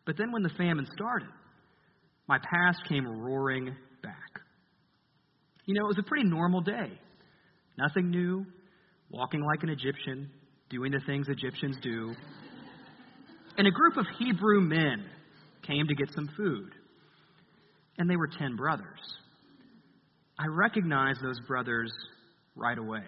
But 0.06 0.15
then 0.17 0.32
when 0.32 0.44
the 0.44 0.51
famine 0.58 0.88
started, 0.96 1.27
my 2.29 2.38
past 2.38 2.79
came 2.88 3.06
roaring 3.06 3.75
back. 4.01 4.13
You 5.65 5.74
know, 5.74 5.82
it 5.84 5.88
was 5.89 6.00
a 6.00 6.08
pretty 6.08 6.29
normal 6.29 6.62
day. 6.62 6.98
Nothing 7.77 8.10
new, 8.10 8.46
walking 9.10 9.41
like 9.41 9.63
an 9.63 9.70
Egyptian, 9.70 10.29
doing 10.70 10.94
the 10.94 11.01
things 11.06 11.27
Egyptians 11.27 11.75
do. 11.82 12.15
And 13.58 13.67
a 13.67 13.72
group 13.72 13.98
of 13.98 14.06
Hebrew 14.20 14.62
men 14.62 15.03
came 15.63 15.86
to 15.86 15.96
get 15.96 16.13
some 16.15 16.29
food. 16.38 16.72
And 17.98 18.10
they 18.10 18.15
were 18.15 18.29
ten 18.39 18.56
brothers. 18.56 19.17
I 20.39 20.48
recognized 20.48 21.20
those 21.24 21.39
brothers 21.48 21.91
right 22.56 22.77
away, 22.77 23.03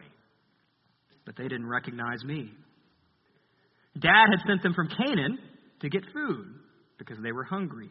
but 1.25 1.35
they 1.37 1.47
didn't 1.47 1.67
recognize 1.67 2.23
me. 2.23 2.51
Dad 3.99 4.27
had 4.31 4.47
sent 4.47 4.63
them 4.63 4.73
from 4.73 4.87
Canaan 4.89 5.37
to 5.81 5.89
get 5.89 6.03
food 6.13 6.47
because 6.97 7.17
they 7.21 7.31
were 7.31 7.43
hungry. 7.43 7.89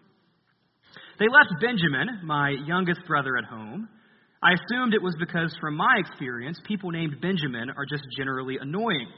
They 1.18 1.26
left 1.26 1.60
Benjamin, 1.60 2.20
my 2.24 2.50
youngest 2.66 3.00
brother, 3.06 3.36
at 3.36 3.44
home 3.44 3.88
I 4.42 4.52
assumed 4.52 4.94
it 4.94 5.02
was 5.02 5.16
because, 5.18 5.56
from 5.60 5.76
my 5.76 5.96
experience, 5.98 6.60
people 6.66 6.90
named 6.90 7.20
Benjamin 7.20 7.70
are 7.70 7.84
just 7.84 8.04
generally 8.16 8.56
annoying. 8.60 9.08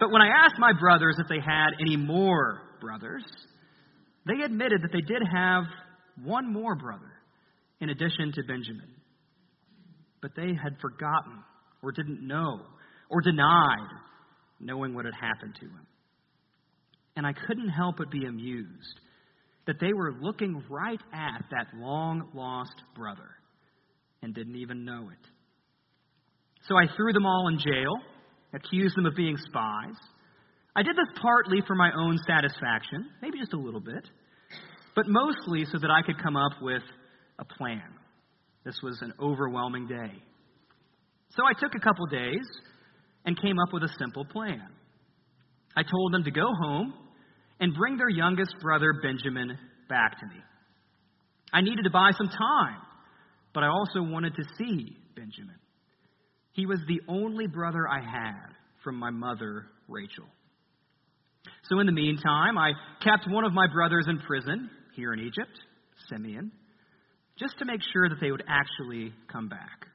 But 0.00 0.10
when 0.10 0.22
I 0.22 0.28
asked 0.44 0.58
my 0.58 0.72
brothers 0.78 1.16
if 1.18 1.28
they 1.28 1.40
had 1.44 1.70
any 1.80 1.96
more 1.96 2.62
brothers, 2.80 3.24
they 4.26 4.42
admitted 4.42 4.82
that 4.82 4.92
they 4.92 5.02
did 5.02 5.22
have 5.34 5.64
one 6.24 6.50
more 6.50 6.76
brother 6.76 7.12
in 7.80 7.90
addition 7.90 8.32
to 8.34 8.42
Benjamin. 8.42 8.90
But 10.20 10.32
they 10.36 10.48
had 10.48 10.78
forgotten, 10.80 11.44
or 11.82 11.92
didn't 11.92 12.26
know, 12.26 12.60
or 13.10 13.20
denied 13.20 13.88
knowing 14.60 14.94
what 14.94 15.04
had 15.04 15.14
happened 15.14 15.54
to 15.60 15.66
him. 15.66 15.86
And 17.16 17.26
I 17.26 17.32
couldn't 17.32 17.68
help 17.68 17.96
but 17.98 18.10
be 18.10 18.26
amused 18.26 19.00
that 19.66 19.76
they 19.80 19.92
were 19.92 20.14
looking 20.20 20.62
right 20.70 21.00
at 21.12 21.44
that 21.50 21.66
long 21.76 22.28
lost 22.34 22.74
brother 22.96 23.28
and 24.22 24.34
didn't 24.34 24.56
even 24.56 24.84
know 24.84 25.10
it. 25.10 25.28
So 26.66 26.76
I 26.76 26.86
threw 26.96 27.12
them 27.12 27.26
all 27.26 27.48
in 27.48 27.58
jail, 27.58 27.94
accused 28.54 28.96
them 28.96 29.06
of 29.06 29.14
being 29.14 29.36
spies. 29.36 29.96
I 30.74 30.82
did 30.82 30.96
this 30.96 31.18
partly 31.20 31.62
for 31.66 31.74
my 31.74 31.90
own 31.96 32.18
satisfaction, 32.26 33.06
maybe 33.20 33.38
just 33.38 33.52
a 33.52 33.58
little 33.58 33.80
bit, 33.80 34.08
but 34.96 35.06
mostly 35.06 35.64
so 35.70 35.78
that 35.78 35.90
I 35.90 36.02
could 36.02 36.22
come 36.22 36.36
up 36.36 36.52
with 36.60 36.82
a 37.38 37.44
plan. 37.44 37.82
This 38.64 38.78
was 38.82 38.98
an 39.02 39.12
overwhelming 39.20 39.86
day. 39.86 40.12
So 41.36 41.42
I 41.44 41.58
took 41.58 41.74
a 41.74 41.80
couple 41.80 42.06
days 42.06 42.46
and 43.24 43.40
came 43.40 43.58
up 43.58 43.72
with 43.72 43.82
a 43.82 43.94
simple 43.98 44.24
plan. 44.24 44.68
I 45.76 45.82
told 45.82 46.12
them 46.12 46.24
to 46.24 46.30
go 46.30 46.46
home 46.62 46.94
and 47.60 47.74
bring 47.74 47.96
their 47.96 48.08
youngest 48.08 48.54
brother, 48.60 48.94
Benjamin, 49.02 49.56
back 49.88 50.18
to 50.20 50.26
me. 50.26 50.40
I 51.52 51.60
needed 51.60 51.84
to 51.84 51.90
buy 51.90 52.10
some 52.16 52.28
time 52.28 52.80
but 53.58 53.64
I 53.64 53.68
also 53.68 54.02
wanted 54.02 54.34
to 54.36 54.44
see 54.56 54.96
Benjamin. 55.16 55.56
He 56.52 56.64
was 56.66 56.78
the 56.86 57.00
only 57.08 57.46
brother 57.46 57.88
I 57.88 58.00
had 58.00 58.54
from 58.84 58.96
my 58.96 59.10
mother, 59.10 59.66
Rachel. 59.88 60.26
So 61.68 61.80
in 61.80 61.86
the 61.86 61.92
meantime, 61.92 62.58
I 62.58 62.72
kept 63.02 63.28
one 63.28 63.44
of 63.44 63.52
my 63.52 63.66
brothers 63.66 64.06
in 64.08 64.20
prison 64.20 64.70
here 64.94 65.12
in 65.12 65.18
Egypt, 65.18 65.58
Simeon, 66.08 66.52
just 67.38 67.58
to 67.58 67.64
make 67.64 67.80
sure 67.92 68.08
that 68.08 68.20
they 68.20 68.30
would 68.30 68.44
actually 68.48 69.12
come 69.30 69.48
back. 69.48 69.86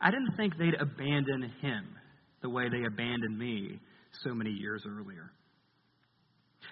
I 0.00 0.10
didn't 0.10 0.36
think 0.36 0.56
they'd 0.56 0.74
abandon 0.74 1.52
him 1.60 1.84
the 2.42 2.50
way 2.50 2.68
they 2.68 2.84
abandoned 2.84 3.38
me 3.38 3.78
so 4.24 4.34
many 4.34 4.50
years 4.50 4.84
earlier. 4.86 5.30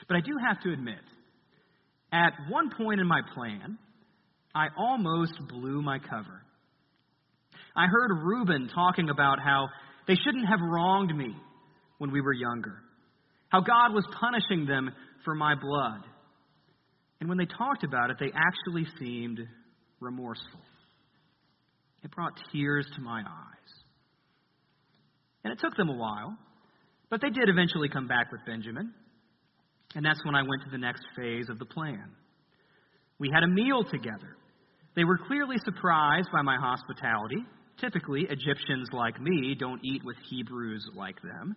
But 0.09 0.17
I 0.17 0.21
do 0.21 0.33
have 0.47 0.61
to 0.63 0.73
admit, 0.73 1.01
at 2.13 2.33
one 2.49 2.71
point 2.77 3.01
in 3.01 3.07
my 3.07 3.21
plan, 3.35 3.79
I 4.55 4.67
almost 4.77 5.35
blew 5.49 5.81
my 5.83 5.99
cover. 5.99 6.43
I 7.77 7.87
heard 7.87 8.11
Reuben 8.25 8.69
talking 8.75 9.11
about 9.11 9.39
how 9.39 9.69
they 10.09 10.17
shouldn't 10.17 10.49
have 10.49 10.59
wronged 10.61 11.17
me 11.17 11.35
when 11.99 12.11
we 12.11 12.21
were 12.21 12.33
younger, 12.33 12.79
how 13.49 13.61
God 13.61 13.95
was 13.95 14.05
punishing 14.21 14.67
them 14.67 14.91
for 15.25 15.35
my 15.35 15.55
blood. 15.55 16.03
And 17.21 17.29
when 17.29 17.39
they 17.39 17.47
talked 17.47 17.85
about 17.85 18.11
it, 18.11 18.17
they 18.19 18.33
actually 18.35 18.87
seemed 18.99 19.41
remorseful. 20.01 20.61
It 22.03 22.11
brought 22.11 22.33
tears 22.53 22.87
to 22.97 23.03
my 23.03 23.21
eyes. 23.21 23.73
And 25.45 25.53
it 25.53 25.59
took 25.61 25.77
them 25.77 25.89
a 25.89 25.97
while, 25.97 26.37
but 27.11 27.21
they 27.21 27.31
did 27.31 27.49
eventually 27.49 27.89
come 27.89 28.09
back 28.09 28.33
with 28.33 28.41
Benjamin. 28.47 28.93
And 29.95 30.05
that's 30.05 30.25
when 30.25 30.35
I 30.35 30.43
went 30.43 30.63
to 30.65 30.71
the 30.71 30.79
next 30.79 31.03
phase 31.17 31.49
of 31.49 31.59
the 31.59 31.65
plan. 31.65 32.11
We 33.19 33.31
had 33.33 33.43
a 33.43 33.49
meal 33.49 33.85
together. 33.85 34.37
They 34.97 35.05
were 35.05 35.19
clearly 35.19 35.57
surprised 35.65 36.29
by 36.33 36.43
my 36.43 36.57
hospitality. 36.57 37.45
Typically, 37.81 38.23
Egyptians 38.23 38.89
like 38.93 39.21
me 39.21 39.55
don't 39.59 39.81
eat 39.85 40.03
with 40.05 40.17
Hebrews 40.31 40.87
like 40.95 41.21
them. 41.23 41.57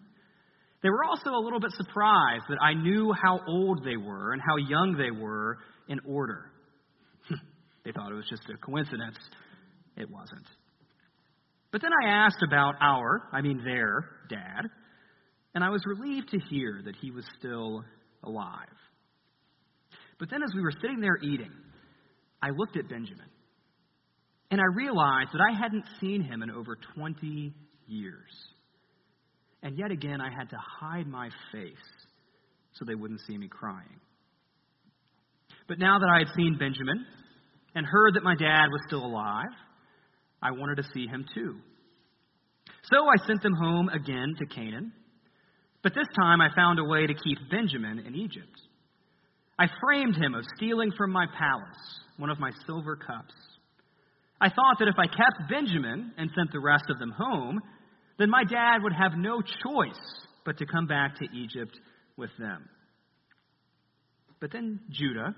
They 0.81 0.89
were 0.89 1.03
also 1.03 1.29
a 1.29 1.43
little 1.43 1.59
bit 1.59 1.71
surprised 1.71 2.43
that 2.49 2.61
I 2.61 2.73
knew 2.73 3.13
how 3.13 3.39
old 3.47 3.85
they 3.85 3.95
were 3.95 4.33
and 4.33 4.41
how 4.41 4.57
young 4.57 4.97
they 4.97 5.11
were 5.11 5.57
in 5.87 5.99
order. 6.05 6.51
They 7.85 7.91
thought 7.91 8.11
it 8.11 8.15
was 8.15 8.27
just 8.29 8.43
a 8.53 8.57
coincidence. 8.57 9.17
It 9.97 10.09
wasn't. 10.09 10.45
But 11.71 11.81
then 11.81 11.91
I 12.03 12.09
asked 12.09 12.43
about 12.45 12.75
our, 12.81 13.23
I 13.31 13.41
mean 13.41 13.61
their, 13.63 14.09
dad, 14.29 14.69
and 15.55 15.63
I 15.63 15.69
was 15.69 15.83
relieved 15.85 16.29
to 16.29 16.39
hear 16.49 16.81
that 16.85 16.95
he 17.01 17.11
was 17.11 17.25
still 17.39 17.83
alive. 18.23 18.67
But 20.19 20.29
then 20.29 20.41
as 20.43 20.53
we 20.55 20.61
were 20.61 20.71
sitting 20.71 21.01
there 21.01 21.17
eating, 21.21 21.51
I 22.41 22.49
looked 22.55 22.77
at 22.77 22.89
Benjamin 22.89 23.27
and 24.51 24.61
I 24.61 24.75
realized 24.75 25.29
that 25.33 25.41
I 25.41 25.57
hadn't 25.59 25.85
seen 25.99 26.21
him 26.21 26.43
in 26.43 26.51
over 26.51 26.77
20 26.95 27.53
years. 27.87 28.31
And 29.63 29.77
yet 29.77 29.91
again, 29.91 30.21
I 30.21 30.29
had 30.29 30.49
to 30.51 30.57
hide 30.57 31.07
my 31.07 31.29
face 31.51 31.73
so 32.73 32.85
they 32.85 32.95
wouldn't 32.95 33.21
see 33.21 33.37
me 33.37 33.47
crying. 33.47 33.99
But 35.67 35.79
now 35.79 35.97
that 35.99 36.09
I 36.13 36.19
had 36.19 36.27
seen 36.35 36.57
Benjamin 36.59 37.05
and 37.75 37.85
heard 37.85 38.15
that 38.15 38.23
my 38.23 38.35
dad 38.35 38.67
was 38.71 38.81
still 38.87 39.05
alive, 39.05 39.53
I 40.41 40.51
wanted 40.51 40.75
to 40.75 40.83
see 40.93 41.07
him 41.07 41.25
too. 41.33 41.57
So 42.91 42.97
I 43.07 43.25
sent 43.25 43.41
them 43.41 43.53
home 43.53 43.89
again 43.89 44.35
to 44.39 44.45
Canaan. 44.45 44.91
But 45.81 45.93
this 45.93 46.07
time 46.17 46.41
I 46.41 46.49
found 46.55 46.79
a 46.79 46.83
way 46.83 47.05
to 47.05 47.13
keep 47.13 47.37
Benjamin 47.49 47.99
in 47.99 48.15
Egypt. 48.15 48.59
I 49.59 49.67
framed 49.81 50.15
him 50.15 50.33
of 50.33 50.43
stealing 50.55 50.91
from 50.97 51.11
my 51.11 51.25
palace 51.37 51.99
one 52.17 52.29
of 52.29 52.39
my 52.39 52.51
silver 52.65 52.95
cups. 52.95 53.33
I 54.39 54.49
thought 54.49 54.77
that 54.79 54.87
if 54.87 54.95
I 54.97 55.07
kept 55.07 55.49
Benjamin 55.49 56.11
and 56.17 56.29
sent 56.35 56.51
the 56.51 56.59
rest 56.59 56.85
of 56.89 56.99
them 56.99 57.11
home, 57.11 57.59
then 58.19 58.29
my 58.29 58.43
dad 58.43 58.83
would 58.83 58.93
have 58.93 59.13
no 59.17 59.41
choice 59.41 60.25
but 60.45 60.57
to 60.57 60.65
come 60.65 60.87
back 60.87 61.15
to 61.17 61.25
Egypt 61.33 61.77
with 62.17 62.29
them. 62.37 62.67
But 64.39 64.51
then 64.51 64.79
Judah, 64.89 65.33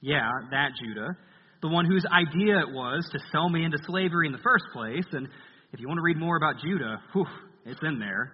yeah, 0.00 0.28
that 0.50 0.70
Judah, 0.82 1.16
the 1.62 1.68
one 1.68 1.86
whose 1.86 2.04
idea 2.06 2.58
it 2.58 2.72
was 2.72 3.08
to 3.12 3.18
sell 3.32 3.48
me 3.48 3.64
into 3.64 3.78
slavery 3.86 4.26
in 4.26 4.32
the 4.32 4.38
first 4.38 4.64
place, 4.72 5.06
and 5.12 5.28
if 5.72 5.80
you 5.80 5.88
want 5.88 5.98
to 5.98 6.02
read 6.02 6.18
more 6.18 6.36
about 6.36 6.60
Judah, 6.62 7.02
whew, 7.12 7.26
it's 7.66 7.80
in 7.82 7.98
there. 7.98 8.32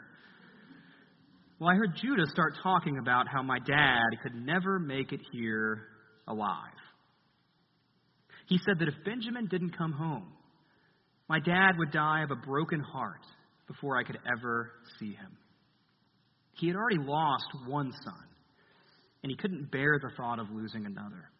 Well, 1.59 1.71
I 1.71 1.75
heard 1.75 1.97
Judah 1.97 2.27
start 2.27 2.55
talking 2.63 2.99
about 2.99 3.27
how 3.29 3.43
my 3.43 3.59
dad 3.59 4.03
could 4.23 4.35
never 4.35 4.79
make 4.79 5.13
it 5.13 5.21
here 5.33 5.87
alive. 6.27 6.59
He 8.47 8.59
said 8.59 8.79
that 8.81 8.89
if 8.89 8.95
Benjamin 9.05 9.47
didn't 9.47 9.77
come 9.79 9.93
home, 9.93 10.33
my 11.29 11.41
dad 11.41 11.73
would 11.79 11.91
die 11.91 12.23
of 12.23 12.31
a 12.31 12.37
broken 12.37 12.81
heart 12.81 13.25
before 13.67 13.97
I 13.97 14.05
could 14.05 14.19
ever 14.31 14.71
see 14.99 15.13
him. 15.13 15.39
He 16.53 16.67
had 16.67 16.77
already 16.77 16.99
lost 16.99 17.47
one 17.67 17.93
son, 18.05 18.25
and 19.23 19.31
he 19.31 19.37
couldn't 19.37 19.71
bear 19.73 19.99
the 19.99 20.11
thought 20.17 20.39
of 20.39 20.51
losing 20.51 20.85
another. 20.85 21.31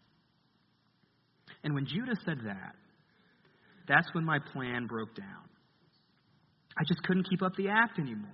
And 1.65 1.75
when 1.75 1.87
Judah 1.87 2.15
said 2.25 2.39
that, 2.45 2.75
that's 3.89 4.07
when 4.13 4.25
my 4.25 4.39
plan 4.53 4.87
broke 4.87 5.15
down. 5.17 5.49
I 6.79 6.85
just 6.87 7.03
couldn't 7.03 7.29
keep 7.29 7.43
up 7.43 7.53
the 7.57 7.69
act 7.69 7.99
anymore. 7.99 8.31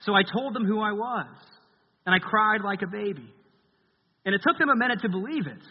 So 0.00 0.14
I 0.14 0.22
told 0.22 0.54
them 0.54 0.64
who 0.64 0.80
I 0.80 0.92
was, 0.92 1.26
and 2.06 2.14
I 2.14 2.18
cried 2.18 2.62
like 2.64 2.82
a 2.82 2.86
baby. 2.86 3.32
And 4.24 4.34
it 4.34 4.40
took 4.46 4.58
them 4.58 4.68
a 4.68 4.76
minute 4.76 5.00
to 5.02 5.08
believe 5.08 5.46
it. 5.46 5.62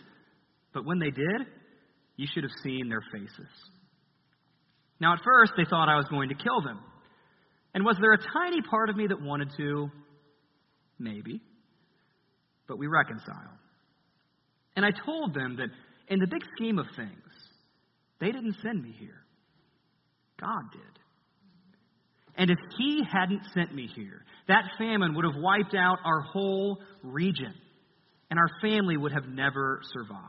But 0.73 0.85
when 0.85 0.99
they 0.99 1.11
did, 1.11 1.47
you 2.17 2.27
should 2.33 2.43
have 2.43 2.51
seen 2.63 2.89
their 2.89 3.03
faces. 3.11 3.51
Now, 4.99 5.13
at 5.13 5.19
first, 5.23 5.53
they 5.55 5.65
thought 5.69 5.89
I 5.89 5.95
was 5.95 6.07
going 6.09 6.29
to 6.29 6.35
kill 6.35 6.61
them. 6.61 6.79
And 7.73 7.85
was 7.85 7.97
there 8.01 8.13
a 8.13 8.17
tiny 8.17 8.61
part 8.61 8.89
of 8.89 8.95
me 8.95 9.07
that 9.07 9.21
wanted 9.21 9.49
to? 9.57 9.89
Maybe. 10.97 11.41
But 12.67 12.79
we 12.79 12.87
reconciled. 12.87 13.57
And 14.75 14.83
I 14.83 14.89
told 15.05 15.33
them 15.33 15.57
that 15.57 15.69
in 16.07 16.19
the 16.19 16.27
big 16.27 16.43
scheme 16.55 16.79
of 16.79 16.85
things, 16.95 17.11
they 18.19 18.27
didn't 18.31 18.55
send 18.61 18.81
me 18.81 18.95
here. 18.97 19.23
God 20.39 20.71
did. 20.71 20.81
And 22.35 22.51
if 22.51 22.57
He 22.77 23.03
hadn't 23.11 23.41
sent 23.53 23.73
me 23.73 23.89
here, 23.95 24.23
that 24.47 24.63
famine 24.77 25.15
would 25.15 25.25
have 25.25 25.41
wiped 25.41 25.75
out 25.75 25.97
our 26.05 26.21
whole 26.21 26.79
region, 27.03 27.53
and 28.29 28.39
our 28.39 28.49
family 28.61 28.95
would 28.97 29.11
have 29.11 29.27
never 29.27 29.81
survived. 29.93 30.21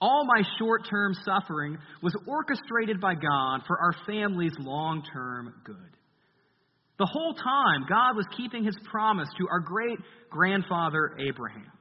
All 0.00 0.24
my 0.24 0.42
short 0.58 0.88
term 0.88 1.14
suffering 1.24 1.76
was 2.02 2.14
orchestrated 2.26 3.00
by 3.00 3.14
God 3.14 3.62
for 3.66 3.78
our 3.78 3.94
family's 4.06 4.54
long 4.58 5.02
term 5.12 5.52
good. 5.64 5.76
The 6.98 7.08
whole 7.10 7.34
time, 7.34 7.86
God 7.88 8.16
was 8.16 8.26
keeping 8.36 8.64
his 8.64 8.76
promise 8.90 9.28
to 9.38 9.48
our 9.50 9.60
great 9.60 9.98
grandfather 10.30 11.16
Abraham. 11.18 11.72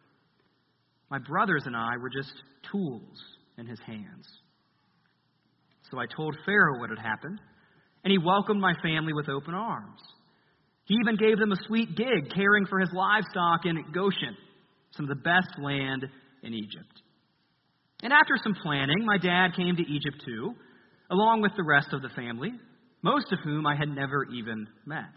My 1.10 1.18
brothers 1.20 1.64
and 1.66 1.76
I 1.76 1.98
were 1.98 2.10
just 2.10 2.34
tools 2.72 3.24
in 3.58 3.66
his 3.66 3.80
hands. 3.86 4.28
So 5.92 6.00
I 6.00 6.06
told 6.16 6.38
Pharaoh 6.46 6.80
what 6.80 6.90
had 6.90 7.00
happened, 7.00 7.40
and 8.04 8.12
he 8.12 8.18
welcomed 8.18 8.62
my 8.62 8.74
family 8.84 9.14
with 9.14 9.28
open 9.28 9.54
arms. 9.54 10.00
He 10.86 10.96
even 11.04 11.18
gave 11.18 11.38
them 11.38 11.52
a 11.52 11.64
sweet 11.68 11.96
gig 11.96 12.32
caring 12.34 12.66
for 12.68 12.80
his 12.80 12.90
livestock 12.94 13.66
in 13.66 13.92
Goshen, 13.94 14.38
some 14.92 15.06
of 15.06 15.10
the 15.10 15.24
best 15.24 15.60
land 15.62 16.06
in 16.44 16.54
Egypt. 16.54 17.02
And 18.02 18.14
after 18.14 18.36
some 18.42 18.56
planning, 18.62 19.06
my 19.06 19.18
dad 19.18 19.56
came 19.56 19.76
to 19.76 19.84
Egypt 19.84 20.24
too, 20.26 20.54
along 21.12 21.42
with 21.42 21.52
the 21.58 21.64
rest 21.64 21.90
of 21.92 22.02
the 22.02 22.10
family, 22.10 22.52
most 23.02 23.32
of 23.32 23.40
whom 23.44 23.66
I 23.66 23.76
had 23.76 23.90
never 23.90 24.26
even 24.34 24.68
met. 24.86 25.14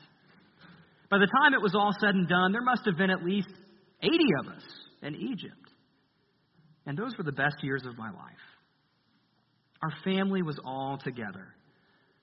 By 1.10 1.18
the 1.18 1.28
time 1.40 1.54
it 1.54 1.62
was 1.62 1.74
all 1.74 1.92
said 2.00 2.14
and 2.14 2.28
done, 2.28 2.52
there 2.52 2.62
must 2.62 2.82
have 2.86 2.96
been 2.96 3.10
at 3.10 3.22
least 3.22 3.48
80 4.02 4.16
of 4.40 4.56
us 4.56 4.62
in 5.02 5.14
Egypt. 5.14 5.61
And 6.86 6.98
those 6.98 7.16
were 7.16 7.24
the 7.24 7.32
best 7.32 7.56
years 7.62 7.84
of 7.86 7.96
my 7.96 8.10
life. 8.10 8.44
Our 9.82 9.92
family 10.04 10.42
was 10.42 10.58
all 10.64 10.98
together. 11.02 11.54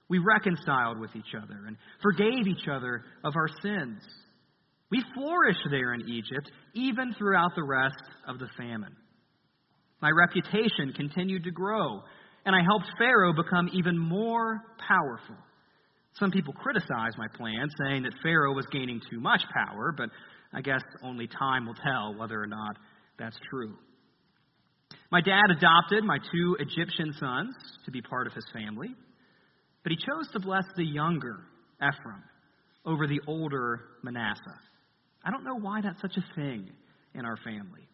We 0.09 0.19
reconciled 0.19 0.99
with 0.99 1.15
each 1.15 1.35
other 1.35 1.65
and 1.67 1.77
forgave 2.01 2.47
each 2.47 2.67
other 2.71 3.03
of 3.23 3.35
our 3.35 3.47
sins. 3.61 4.01
We 4.89 5.03
flourished 5.13 5.67
there 5.69 5.93
in 5.93 6.09
Egypt, 6.09 6.51
even 6.73 7.13
throughout 7.13 7.51
the 7.55 7.63
rest 7.63 8.01
of 8.27 8.39
the 8.39 8.47
famine. 8.57 8.95
My 10.01 10.09
reputation 10.09 10.93
continued 10.95 11.43
to 11.43 11.51
grow, 11.51 12.01
and 12.45 12.55
I 12.55 12.61
helped 12.63 12.97
Pharaoh 12.97 13.33
become 13.33 13.69
even 13.73 13.97
more 13.97 14.61
powerful. 14.87 15.35
Some 16.13 16.31
people 16.31 16.53
criticized 16.53 17.17
my 17.17 17.27
plan, 17.37 17.67
saying 17.85 18.03
that 18.03 18.13
Pharaoh 18.23 18.53
was 18.53 18.65
gaining 18.71 18.99
too 19.11 19.19
much 19.19 19.43
power, 19.53 19.93
but 19.95 20.09
I 20.53 20.61
guess 20.61 20.81
only 21.03 21.27
time 21.27 21.67
will 21.67 21.75
tell 21.75 22.15
whether 22.17 22.41
or 22.41 22.47
not 22.47 22.77
that's 23.19 23.37
true. 23.51 23.77
My 25.11 25.21
dad 25.21 25.49
adopted 25.49 26.03
my 26.03 26.17
two 26.17 26.57
Egyptian 26.59 27.13
sons 27.19 27.55
to 27.85 27.91
be 27.91 28.01
part 28.01 28.27
of 28.27 28.33
his 28.33 28.45
family, 28.53 28.89
but 29.83 29.91
he 29.91 29.97
chose 29.97 30.31
to 30.33 30.39
bless 30.39 30.65
the 30.75 30.85
younger 30.85 31.39
Ephraim 31.77 32.23
over 32.85 33.07
the 33.07 33.19
older 33.27 33.81
Manasseh. 34.03 34.59
I 35.23 35.31
don't 35.31 35.43
know 35.43 35.59
why 35.59 35.81
that's 35.81 36.01
such 36.01 36.17
a 36.17 36.35
thing 36.35 36.69
in 37.15 37.25
our 37.25 37.37
family. 37.37 37.87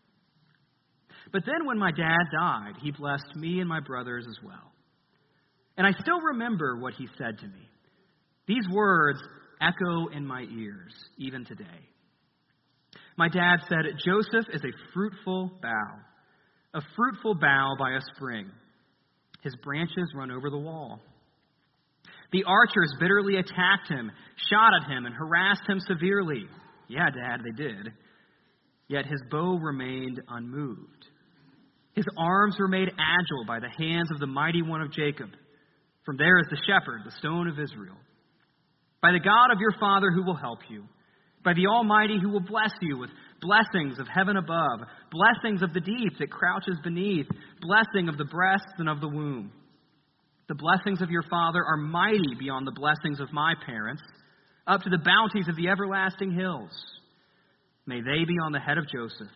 But 1.32 1.43
then 1.45 1.65
when 1.65 1.80
my 1.80 1.91
dad 1.91 2.17
died, 2.32 2.73
he 2.82 2.91
blessed 2.91 3.36
me 3.36 3.60
and 3.60 3.69
my 3.69 3.80
brothers 3.80 4.25
as 4.30 4.38
well. 4.43 4.71
And 5.78 5.88
I 5.88 5.91
still 5.91 6.21
remember 6.21 6.78
what 6.80 6.93
he 6.93 7.08
said 7.17 7.38
to 7.39 7.45
me. 7.45 7.69
These 8.47 8.67
words 8.71 9.19
echo 9.62 10.08
in 10.15 10.25
my 10.25 10.41
ears, 10.41 10.93
even 11.17 11.45
today. 11.45 11.65
My 13.17 13.30
dad 13.30 13.58
said, 13.67 13.86
Joseph 14.06 14.45
is 14.54 14.62
a 14.62 14.93
fruitful 14.93 15.51
bough, 15.62 15.99
a 16.75 16.81
fruitful 16.95 17.35
bough 17.35 17.75
by 17.79 17.91
a 17.91 18.01
spring. 18.15 18.51
His 19.41 19.55
branches 19.63 20.11
run 20.13 20.29
over 20.29 20.49
the 20.49 20.57
wall. 20.57 20.99
The 22.31 22.43
archers 22.43 22.93
bitterly 22.99 23.38
attacked 23.38 23.88
him, 23.88 24.11
shot 24.49 24.71
at 24.81 24.91
him, 24.91 25.05
and 25.05 25.15
harassed 25.15 25.67
him 25.67 25.79
severely. 25.79 26.45
Yeah, 26.89 27.09
Dad, 27.09 27.41
they 27.43 27.63
did. 27.63 27.93
Yet 28.88 29.05
his 29.05 29.21
bow 29.31 29.57
remained 29.57 30.21
unmoved. 30.27 31.05
His 31.93 32.05
arms 32.17 32.55
were 32.59 32.67
made 32.67 32.89
agile 32.89 33.45
by 33.47 33.59
the 33.59 33.69
hands 33.69 34.11
of 34.11 34.19
the 34.19 34.27
mighty 34.27 34.61
one 34.61 34.81
of 34.81 34.91
Jacob. 34.91 35.29
From 36.05 36.17
there 36.17 36.39
is 36.39 36.47
the 36.49 36.61
shepherd, 36.67 37.01
the 37.05 37.17
stone 37.19 37.47
of 37.47 37.57
Israel. 37.57 37.95
By 39.01 39.13
the 39.13 39.19
God 39.19 39.51
of 39.51 39.61
your 39.61 39.73
father 39.79 40.11
who 40.11 40.25
will 40.25 40.35
help 40.35 40.59
you, 40.69 40.83
by 41.43 41.53
the 41.53 41.67
Almighty 41.67 42.19
who 42.21 42.29
will 42.29 42.41
bless 42.41 42.73
you 42.81 42.97
with 42.97 43.11
blessings 43.45 43.99
of 43.99 44.08
heaven 44.08 44.38
above, 44.38 44.81
blessings 45.12 45.62
of 45.62 45.73
the 45.73 45.79
deep 45.79 46.17
that 46.19 46.31
crouches 46.31 46.77
beneath, 46.84 47.27
blessing 47.62 48.10
of 48.10 48.17
the 48.17 48.25
breasts 48.25 48.73
and 48.77 48.89
of 48.89 49.01
the 49.01 49.08
womb. 49.08 49.51
The 50.47 50.55
blessings 50.55 51.01
of 51.01 51.10
your 51.10 51.23
father 51.29 51.63
are 51.63 51.77
mighty 51.77 52.36
beyond 52.39 52.67
the 52.67 52.71
blessings 52.71 53.19
of 53.19 53.31
my 53.31 53.53
parents, 53.65 54.01
up 54.67 54.81
to 54.81 54.89
the 54.89 55.03
bounties 55.03 55.47
of 55.47 55.55
the 55.55 55.69
everlasting 55.69 56.31
hills. 56.31 56.71
May 57.86 58.01
they 58.01 58.25
be 58.27 58.36
on 58.43 58.51
the 58.51 58.60
head 58.60 58.77
of 58.77 58.88
Joseph 58.89 59.34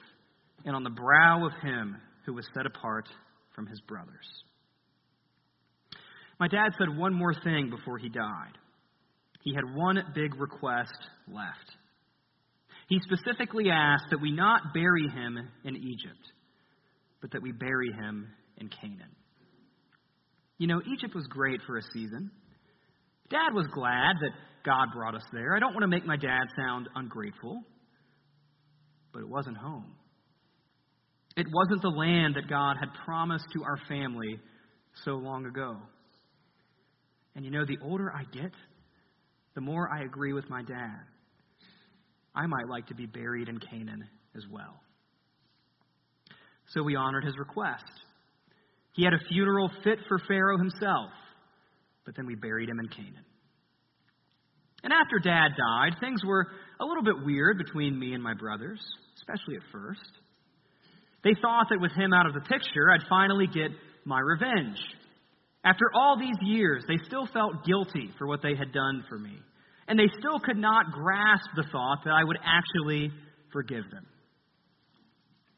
and 0.65 0.75
on 0.75 0.83
the 0.83 0.89
brow 0.89 1.45
of 1.45 1.53
him 1.61 1.97
who 2.25 2.33
was 2.33 2.47
set 2.53 2.65
apart 2.65 3.07
from 3.55 3.67
his 3.67 3.79
brothers. 3.81 4.27
My 6.39 6.47
dad 6.47 6.71
said 6.77 6.95
one 6.95 7.13
more 7.13 7.33
thing 7.33 7.69
before 7.69 7.97
he 7.97 8.09
died. 8.09 8.57
He 9.43 9.53
had 9.53 9.75
one 9.75 10.01
big 10.15 10.39
request 10.39 10.97
left. 11.27 11.75
He 12.89 12.99
specifically 13.01 13.69
asked 13.69 14.05
that 14.09 14.19
we 14.19 14.31
not 14.31 14.73
bury 14.73 15.07
him 15.07 15.37
in 15.63 15.75
Egypt, 15.75 16.25
but 17.21 17.31
that 17.31 17.41
we 17.43 17.51
bury 17.51 17.91
him 17.91 18.27
in 18.57 18.67
Canaan. 18.67 19.15
You 20.57 20.67
know, 20.67 20.81
Egypt 20.91 21.13
was 21.13 21.27
great 21.27 21.61
for 21.67 21.77
a 21.77 21.83
season. 21.93 22.31
Dad 23.29 23.53
was 23.53 23.67
glad 23.67 24.15
that 24.21 24.31
God 24.65 24.87
brought 24.93 25.13
us 25.13 25.23
there. 25.31 25.55
I 25.55 25.59
don't 25.59 25.73
want 25.73 25.83
to 25.83 25.87
make 25.87 26.03
my 26.03 26.17
dad 26.17 26.41
sound 26.57 26.89
ungrateful, 26.95 27.61
but 29.13 29.19
it 29.19 29.29
wasn't 29.29 29.57
home. 29.57 29.93
It 31.37 31.45
wasn't 31.53 31.83
the 31.83 31.89
land 31.89 32.35
that 32.35 32.49
God 32.49 32.77
had 32.79 32.89
promised 33.05 33.45
to 33.53 33.63
our 33.63 33.77
family 33.87 34.39
so 35.05 35.11
long 35.11 35.45
ago. 35.45 35.77
And 37.35 37.45
you 37.45 37.51
know, 37.51 37.65
the 37.65 37.77
older 37.83 38.11
I 38.11 38.23
get, 38.35 38.51
the 39.53 39.61
more 39.61 39.87
I 39.93 40.03
agree 40.03 40.33
with 40.33 40.49
my 40.49 40.63
dad. 40.63 41.01
I 42.35 42.45
might 42.45 42.67
like 42.67 42.87
to 42.87 42.95
be 42.95 43.05
buried 43.05 43.49
in 43.49 43.59
Canaan 43.59 44.07
as 44.35 44.43
well. 44.51 44.81
So 46.73 46.83
we 46.83 46.95
honored 46.95 47.25
his 47.25 47.37
request. 47.37 47.83
He 48.93 49.03
had 49.03 49.13
a 49.13 49.19
funeral 49.29 49.69
fit 49.83 49.99
for 50.07 50.19
Pharaoh 50.27 50.57
himself, 50.57 51.11
but 52.05 52.15
then 52.15 52.25
we 52.25 52.35
buried 52.35 52.69
him 52.69 52.79
in 52.79 52.87
Canaan. 52.87 53.25
And 54.83 54.93
after 54.93 55.19
Dad 55.19 55.49
died, 55.57 55.99
things 55.99 56.23
were 56.23 56.47
a 56.79 56.85
little 56.85 57.03
bit 57.03 57.25
weird 57.25 57.57
between 57.57 57.99
me 57.99 58.13
and 58.13 58.23
my 58.23 58.33
brothers, 58.33 58.79
especially 59.17 59.55
at 59.55 59.63
first. 59.71 60.11
They 61.23 61.35
thought 61.41 61.67
that 61.69 61.81
with 61.81 61.91
him 61.91 62.13
out 62.13 62.27
of 62.27 62.33
the 62.33 62.41
picture, 62.41 62.91
I'd 62.91 63.07
finally 63.09 63.47
get 63.47 63.71
my 64.05 64.19
revenge. 64.19 64.77
After 65.65 65.85
all 65.93 66.17
these 66.17 66.37
years, 66.41 66.83
they 66.87 66.97
still 67.05 67.27
felt 67.33 67.65
guilty 67.65 68.09
for 68.17 68.25
what 68.25 68.41
they 68.41 68.55
had 68.55 68.71
done 68.71 69.03
for 69.09 69.17
me. 69.17 69.37
And 69.89 69.97
they 69.97 70.07
still 70.19 70.39
could 70.39 70.55
not 70.55 70.91
grasp 70.91 71.49
the 71.55 71.65
thought 71.71 72.03
that 72.05 72.11
I 72.11 72.23
would 72.23 72.37
actually 72.45 73.11
forgive 73.51 73.83
them. 73.91 74.05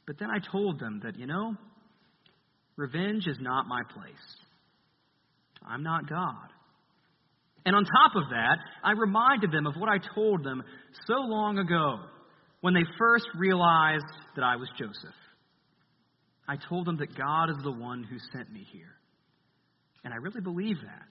But 0.07 0.17
then 0.19 0.29
I 0.29 0.39
told 0.51 0.79
them 0.79 1.01
that, 1.03 1.19
you 1.19 1.27
know, 1.27 1.55
revenge 2.77 3.27
is 3.27 3.37
not 3.41 3.67
my 3.67 3.81
place. 3.93 4.13
I'm 5.67 5.83
not 5.83 6.09
God. 6.09 6.47
And 7.65 7.75
on 7.75 7.83
top 7.83 8.15
of 8.15 8.29
that, 8.31 8.57
I 8.83 8.93
reminded 8.93 9.51
them 9.51 9.67
of 9.67 9.75
what 9.75 9.89
I 9.89 9.97
told 10.15 10.43
them 10.43 10.63
so 11.05 11.13
long 11.13 11.59
ago 11.59 11.99
when 12.61 12.73
they 12.73 12.85
first 12.97 13.25
realized 13.37 14.05
that 14.35 14.43
I 14.43 14.55
was 14.55 14.69
Joseph. 14.79 15.15
I 16.47 16.55
told 16.69 16.87
them 16.87 16.97
that 16.97 17.15
God 17.15 17.49
is 17.49 17.57
the 17.63 17.71
one 17.71 18.03
who 18.03 18.17
sent 18.33 18.51
me 18.51 18.65
here. 18.71 18.95
And 20.03 20.13
I 20.13 20.17
really 20.17 20.41
believe 20.41 20.77
that. 20.81 21.07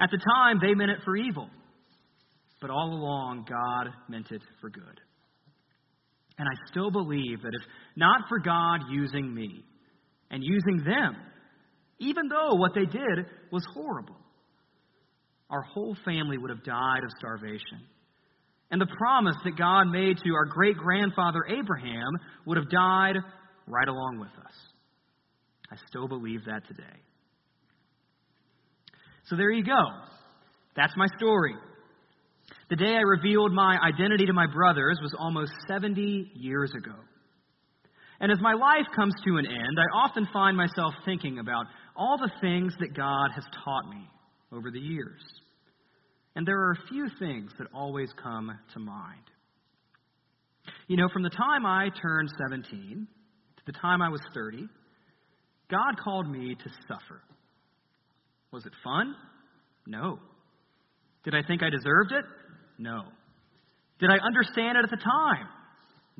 At 0.00 0.10
the 0.10 0.18
time, 0.36 0.58
they 0.60 0.74
meant 0.74 0.90
it 0.90 0.98
for 1.04 1.16
evil. 1.16 1.50
But 2.60 2.70
all 2.70 2.92
along, 2.92 3.46
God 3.48 3.92
meant 4.08 4.30
it 4.30 4.42
for 4.60 4.70
good. 4.70 5.00
And 6.38 6.48
I 6.48 6.70
still 6.70 6.90
believe 6.90 7.42
that 7.42 7.54
if 7.54 7.66
not 7.96 8.22
for 8.28 8.38
God 8.38 8.80
using 8.90 9.34
me 9.34 9.64
and 10.30 10.42
using 10.42 10.84
them, 10.84 11.16
even 11.98 12.28
though 12.28 12.54
what 12.54 12.74
they 12.74 12.84
did 12.84 13.26
was 13.50 13.64
horrible. 13.74 14.16
Our 15.50 15.62
whole 15.62 15.96
family 16.04 16.38
would 16.38 16.50
have 16.50 16.62
died 16.62 17.02
of 17.02 17.10
starvation. 17.18 17.80
And 18.70 18.80
the 18.80 18.94
promise 18.98 19.36
that 19.44 19.56
God 19.56 19.88
made 19.88 20.18
to 20.18 20.34
our 20.34 20.44
great 20.44 20.76
grandfather 20.76 21.40
Abraham 21.48 22.12
would 22.44 22.58
have 22.58 22.70
died 22.70 23.16
right 23.66 23.88
along 23.88 24.18
with 24.20 24.44
us. 24.44 24.54
I 25.72 25.76
still 25.88 26.06
believe 26.06 26.44
that 26.44 26.66
today. 26.66 26.84
So 29.28 29.36
there 29.36 29.50
you 29.50 29.64
go. 29.64 29.82
That's 30.76 30.92
my 30.96 31.06
story. 31.16 31.54
The 32.70 32.76
day 32.76 32.94
I 32.94 33.00
revealed 33.00 33.52
my 33.52 33.78
identity 33.78 34.26
to 34.26 34.32
my 34.34 34.46
brothers 34.46 34.98
was 35.00 35.14
almost 35.18 35.52
70 35.68 36.32
years 36.34 36.72
ago. 36.76 36.94
And 38.20 38.30
as 38.30 38.38
my 38.40 38.52
life 38.52 38.86
comes 38.94 39.14
to 39.24 39.36
an 39.36 39.46
end, 39.46 39.78
I 39.78 39.96
often 39.96 40.28
find 40.32 40.56
myself 40.56 40.92
thinking 41.04 41.38
about 41.38 41.66
all 41.96 42.18
the 42.18 42.30
things 42.40 42.74
that 42.80 42.94
God 42.94 43.30
has 43.34 43.44
taught 43.64 43.88
me 43.88 44.06
over 44.52 44.70
the 44.70 44.80
years. 44.80 45.22
And 46.36 46.46
there 46.46 46.58
are 46.58 46.72
a 46.72 46.88
few 46.88 47.06
things 47.18 47.52
that 47.58 47.68
always 47.72 48.10
come 48.22 48.50
to 48.74 48.78
mind. 48.80 49.22
You 50.88 50.96
know, 50.96 51.08
from 51.12 51.22
the 51.22 51.30
time 51.30 51.64
I 51.64 51.88
turned 52.02 52.28
17 52.48 53.06
to 53.56 53.62
the 53.66 53.78
time 53.78 54.02
I 54.02 54.08
was 54.10 54.20
30, 54.34 54.68
God 55.70 55.98
called 56.02 56.28
me 56.30 56.54
to 56.54 56.70
suffer. 56.86 57.22
Was 58.52 58.66
it 58.66 58.72
fun? 58.84 59.14
No. 59.86 60.18
Did 61.24 61.34
I 61.34 61.42
think 61.46 61.62
I 61.62 61.70
deserved 61.70 62.12
it? 62.12 62.24
No. 62.78 63.02
Did 63.98 64.10
I 64.10 64.24
understand 64.24 64.78
it 64.78 64.84
at 64.84 64.90
the 64.90 64.96
time? 64.96 65.48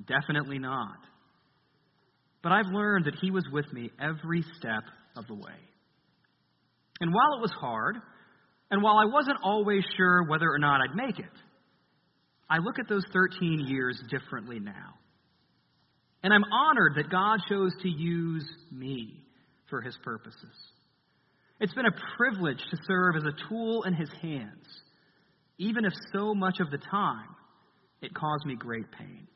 Definitely 0.07 0.59
not. 0.59 0.99
But 2.43 2.53
I've 2.53 2.67
learned 2.73 3.07
that 3.07 3.15
He 3.21 3.31
was 3.31 3.45
with 3.53 3.73
me 3.73 3.91
every 4.01 4.45
step 4.59 4.85
of 5.17 5.27
the 5.27 5.35
way. 5.35 5.59
And 7.01 7.13
while 7.13 7.39
it 7.39 7.41
was 7.41 7.53
hard, 7.61 7.97
and 8.71 8.83
while 8.83 8.99
I 8.99 9.07
wasn't 9.07 9.39
always 9.43 9.85
sure 9.97 10.25
whether 10.29 10.51
or 10.51 10.59
not 10.59 10.81
I'd 10.81 10.97
make 10.97 11.19
it, 11.19 11.27
I 12.51 12.59
look 12.59 12.79
at 12.79 12.89
those 12.89 13.05
13 13.13 13.67
years 13.67 14.01
differently 14.11 14.59
now. 14.59 14.95
And 16.23 16.33
I'm 16.33 16.45
honored 16.45 16.95
that 16.97 17.11
God 17.11 17.41
chose 17.49 17.73
to 17.83 17.89
use 17.89 18.45
me 18.73 19.23
for 19.71 19.81
His 19.81 19.97
purposes. 20.03 20.55
It's 21.61 21.75
been 21.75 21.87
a 21.87 22.17
privilege 22.17 22.59
to 22.59 22.77
serve 22.87 23.17
as 23.17 23.25
a 23.25 23.49
tool 23.49 23.85
in 23.85 23.95
His 23.95 24.11
hands, 24.21 24.65
even 25.59 25.85
if 25.85 25.93
so 26.13 26.35
much 26.35 26.61
of 26.61 26.71
the 26.71 26.79
time 26.79 27.29
it 28.01 28.15
caused 28.15 28.47
me 28.47 28.55
great 28.55 28.91
pain. 28.97 29.27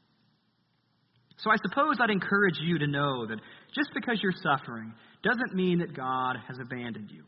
So 1.38 1.50
I 1.50 1.56
suppose 1.56 1.96
I'd 2.00 2.10
encourage 2.10 2.58
you 2.60 2.78
to 2.78 2.86
know 2.86 3.26
that 3.26 3.38
just 3.74 3.90
because 3.94 4.20
you're 4.22 4.32
suffering 4.42 4.92
doesn't 5.24 5.54
mean 5.54 5.80
that 5.80 5.94
God 5.94 6.36
has 6.46 6.58
abandoned 6.60 7.10
you. 7.10 7.24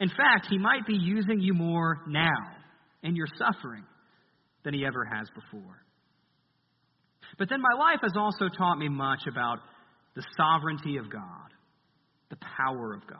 In 0.00 0.08
fact, 0.08 0.48
He 0.50 0.58
might 0.58 0.86
be 0.86 0.96
using 0.96 1.40
you 1.40 1.54
more 1.54 1.98
now 2.06 2.28
in 3.02 3.16
your 3.16 3.26
suffering 3.38 3.84
than 4.64 4.74
He 4.74 4.84
ever 4.84 5.04
has 5.04 5.28
before. 5.34 5.82
But 7.38 7.48
then 7.48 7.60
my 7.60 7.78
life 7.78 8.00
has 8.02 8.12
also 8.16 8.48
taught 8.48 8.78
me 8.78 8.88
much 8.88 9.20
about 9.26 9.58
the 10.14 10.24
sovereignty 10.36 10.96
of 10.96 11.10
God, 11.10 11.50
the 12.28 12.38
power 12.58 12.92
of 12.94 13.06
God. 13.06 13.18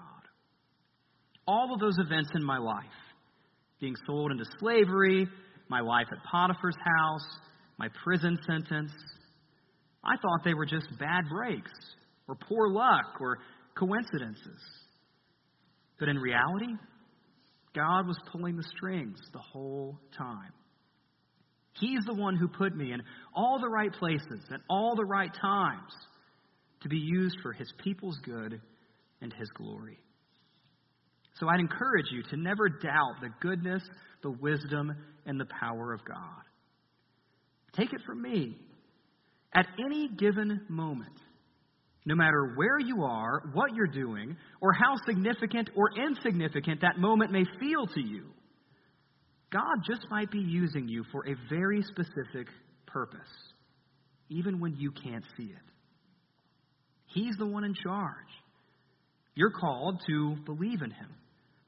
All 1.46 1.73
of 1.73 1.81
those 1.81 1.99
events 1.99 2.31
in 2.35 2.44
my 2.44 2.59
life 2.59 2.85
being 3.81 3.97
sold 4.07 4.31
into 4.31 4.45
slavery, 4.59 5.27
my 5.69 5.81
life 5.81 6.07
at 6.12 6.19
Potiphar's 6.31 6.77
house, 6.85 7.27
my 7.79 7.88
prison 8.05 8.38
sentence 8.47 8.93
I 10.03 10.16
thought 10.16 10.45
they 10.45 10.55
were 10.55 10.66
just 10.66 10.87
bad 10.99 11.25
breaks, 11.29 11.71
or 12.27 12.35
poor 12.35 12.69
luck, 12.71 13.21
or 13.21 13.38
coincidences. 13.75 14.61
But 15.99 16.09
in 16.09 16.16
reality, 16.16 16.73
God 17.75 18.07
was 18.07 18.19
pulling 18.33 18.57
the 18.57 18.69
strings 18.77 19.19
the 19.33 19.40
whole 19.40 19.99
time. 20.16 20.53
He's 21.75 22.05
the 22.07 22.14
one 22.14 22.37
who 22.37 22.49
put 22.49 22.75
me 22.75 22.93
in 22.93 23.03
all 23.35 23.59
the 23.61 23.69
right 23.69 23.93
places 23.93 24.40
at 24.53 24.61
all 24.69 24.97
the 24.97 25.05
right 25.05 25.33
times 25.40 25.93
to 26.83 26.88
be 26.88 26.97
used 26.99 27.37
for 27.43 27.53
His 27.53 27.73
people's 27.85 28.19
good 28.25 28.61
and 29.21 29.33
His 29.33 29.49
glory. 29.51 29.99
So 31.40 31.48
I'd 31.48 31.61
encourage 31.61 32.07
you 32.12 32.22
to 32.31 32.37
never 32.37 32.68
doubt 32.68 33.14
the 33.22 33.31
goodness, 33.40 33.83
the 34.22 34.31
wisdom, 34.31 34.94
and 35.24 35.40
the 35.40 35.46
power 35.59 35.94
of 35.94 36.05
God. 36.05 36.42
Take 37.74 37.94
it 37.94 38.03
from 38.07 38.20
me. 38.20 38.57
At 39.55 39.66
any 39.85 40.09
given 40.16 40.61
moment, 40.68 41.18
no 42.05 42.14
matter 42.14 42.53
where 42.57 42.79
you 42.79 43.05
are, 43.05 43.50
what 43.55 43.74
you're 43.74 43.87
doing, 43.87 44.37
or 44.61 44.72
how 44.72 44.96
significant 45.07 45.70
or 45.74 45.90
insignificant 46.07 46.83
that 46.83 46.98
moment 46.98 47.33
may 47.33 47.44
feel 47.59 47.87
to 47.87 48.00
you, 48.00 48.26
God 49.50 49.83
just 49.88 50.03
might 50.11 50.31
be 50.31 50.38
using 50.38 50.88
you 50.88 51.05
for 51.11 51.26
a 51.26 51.35
very 51.48 51.83
specific 51.83 52.48
purpose, 52.87 53.20
even 54.29 54.61
when 54.61 54.76
you 54.76 54.92
can't 54.92 55.24
see 55.37 55.44
it. 55.44 55.70
He's 57.07 57.35
the 57.38 57.46
one 57.46 57.64
in 57.64 57.74
charge. 57.74 58.29
You're 59.35 59.50
called 59.50 60.00
to 60.07 60.37
believe 60.44 60.83
in 60.83 60.90
Him, 60.90 61.09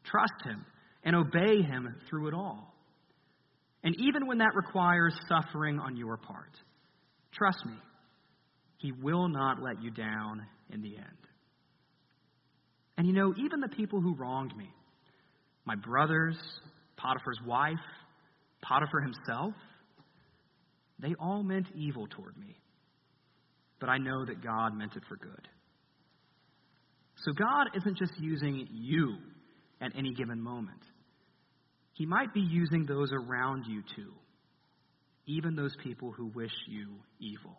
trust 0.04 0.34
Him, 0.44 0.64
and 1.04 1.16
obey 1.16 1.62
Him 1.62 1.94
through 2.08 2.28
it 2.28 2.34
all. 2.34 2.74
And 3.84 3.94
even 3.98 4.26
when 4.26 4.38
that 4.38 4.54
requires 4.54 5.14
suffering 5.28 5.78
on 5.78 5.96
your 5.96 6.16
part. 6.16 6.56
Trust 7.32 7.64
me, 7.66 7.74
He 8.78 8.92
will 8.92 9.28
not 9.28 9.62
let 9.62 9.82
you 9.82 9.90
down 9.90 10.46
in 10.70 10.82
the 10.82 10.96
end. 10.96 11.22
And 12.96 13.06
you 13.06 13.12
know, 13.12 13.34
even 13.36 13.60
the 13.60 13.68
people 13.68 14.00
who 14.00 14.14
wronged 14.14 14.56
me, 14.56 14.68
my 15.64 15.74
brothers, 15.74 16.36
Potiphar's 16.96 17.40
wife, 17.46 17.74
Potiphar 18.62 19.00
himself, 19.00 19.54
they 21.00 21.14
all 21.18 21.42
meant 21.42 21.66
evil 21.74 22.06
toward 22.06 22.36
me. 22.36 22.56
But 23.80 23.88
I 23.88 23.98
know 23.98 24.24
that 24.24 24.42
God 24.42 24.76
meant 24.76 24.94
it 24.94 25.02
for 25.08 25.16
good. 25.16 25.48
So 27.24 27.32
God 27.32 27.68
isn't 27.76 27.98
just 27.98 28.12
using 28.20 28.68
you 28.70 29.16
at 29.82 29.92
any 29.96 30.14
given 30.14 30.40
moment, 30.40 30.80
He 31.94 32.06
might 32.06 32.32
be 32.32 32.40
using 32.40 32.86
those 32.86 33.10
around 33.12 33.64
you 33.66 33.82
too 33.96 34.12
even 35.26 35.54
those 35.54 35.74
people 35.82 36.12
who 36.12 36.26
wish 36.34 36.52
you 36.68 36.88
evil. 37.20 37.58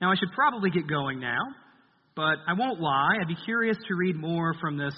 Now, 0.00 0.10
I 0.10 0.14
should 0.16 0.32
probably 0.34 0.70
get 0.70 0.88
going 0.88 1.20
now, 1.20 1.40
but 2.14 2.36
I 2.46 2.52
won't 2.58 2.80
lie. 2.80 3.16
I'd 3.20 3.28
be 3.28 3.36
curious 3.44 3.76
to 3.88 3.94
read 3.94 4.16
more 4.16 4.54
from 4.60 4.76
this 4.76 4.94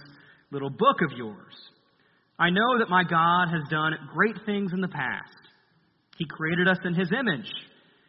little 0.51 0.71
book 0.71 1.03
of 1.03 1.17
yours. 1.17 1.55
I 2.39 2.51
know 2.51 2.79
that 2.79 2.89
my 2.89 3.05
God 3.05 3.49
has 3.49 3.62
done 3.71 3.93
great 4.12 4.37
things 4.45 4.73
in 4.73 4.81
the 4.81 4.89
past. 4.89 5.33
He 6.19 6.27
created 6.29 6.69
us 6.69 6.79
in 6.85 6.95
His 6.95 7.11
image. 7.12 7.51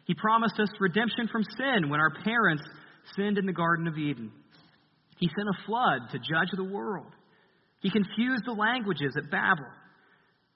He 0.06 0.14
promised 0.14 0.58
us 0.58 0.68
redemption 0.80 1.28
from 1.30 1.44
sin 1.56 1.90
when 1.90 2.00
our 2.00 2.12
parents 2.24 2.62
sinned 3.16 3.38
in 3.38 3.46
the 3.46 3.52
Garden 3.52 3.86
of 3.86 3.96
Eden. 3.96 4.32
He 5.18 5.28
sent 5.28 5.48
a 5.48 5.66
flood 5.66 6.10
to 6.12 6.18
judge 6.18 6.50
the 6.56 6.64
world. 6.64 7.12
He 7.80 7.90
confused 7.90 8.44
the 8.44 8.52
languages 8.52 9.14
at 9.16 9.30
Babel. 9.30 9.66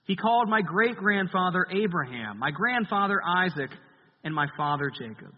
He 0.05 0.17
called 0.17 0.49
my 0.49 0.63
great 0.63 0.97
grandfather 0.97 1.67
Abraham, 1.71 2.39
my 2.39 2.51
grandfather 2.51 3.21
Isaac, 3.25 3.71
and 4.25 4.35
my 4.35 4.47
father 4.57 4.91
Jacob. 4.91 5.35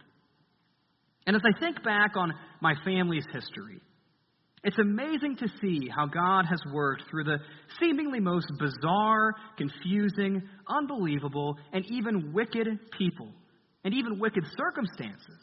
And 1.27 1.37
as 1.37 1.43
I 1.45 1.59
think 1.59 1.83
back 1.83 2.17
on 2.17 2.35
my 2.61 2.75
family's 2.85 3.27
history, 3.33 3.81
it's 4.63 4.79
amazing 4.79 5.37
to 5.37 5.49
see 5.61 5.91
how 5.95 6.07
God 6.07 6.47
has 6.47 6.61
worked 6.73 7.03
through 7.11 7.25
the 7.25 7.39
seemingly 7.81 8.21
most 8.21 8.51
bizarre, 8.59 9.35
confusing, 9.59 10.43
unbelievable, 10.69 11.57
and 11.73 11.85
even 11.91 12.33
wicked 12.33 12.67
people, 12.99 13.29
and 13.85 13.93
even 13.93 14.19
wicked 14.19 14.45
circumstances, 14.57 15.41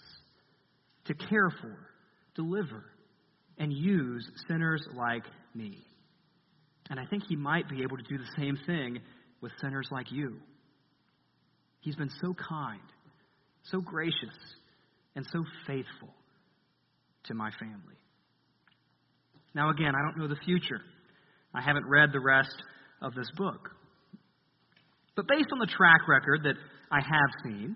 to 1.06 1.13
care 1.13 1.52
for, 1.62 1.78
deliver, 2.36 2.84
and 3.62 3.71
use 3.71 4.28
sinners 4.47 4.84
like 4.95 5.24
me. 5.54 5.78
And 6.89 7.00
I 7.00 7.06
think 7.06 7.24
he 7.30 7.36
might 7.36 7.69
be 7.69 7.84
able 7.84 7.95
to 7.95 8.04
do 8.04 8.17
the 8.17 8.41
same 8.41 8.58
thing 8.65 8.97
with 9.39 9.52
sinners 9.62 9.88
like 9.91 10.12
you. 10.12 10.38
He's 11.82 11.95
been 11.95 12.10
so 12.21 12.34
kind, 12.34 12.82
so 13.65 13.80
gracious, 13.80 14.36
and 15.15 15.26
so 15.32 15.43
faithful 15.67 16.10
to 17.26 17.36
my 17.36 17.52
family. 17.60 17.97
Now, 19.54 19.69
again, 19.69 19.93
I 19.95 20.02
don't 20.08 20.17
know 20.17 20.28
the 20.28 20.41
future. 20.43 20.82
I 21.54 21.62
haven't 21.62 21.88
read 21.88 22.10
the 22.13 22.19
rest 22.19 22.56
of 23.00 23.13
this 23.13 23.30
book. 23.38 23.69
But 25.15 25.28
based 25.28 25.50
on 25.54 25.60
the 25.60 25.67
track 25.67 26.08
record 26.08 26.41
that 26.45 26.56
I 26.91 27.00
have 27.00 27.30
seen, 27.43 27.76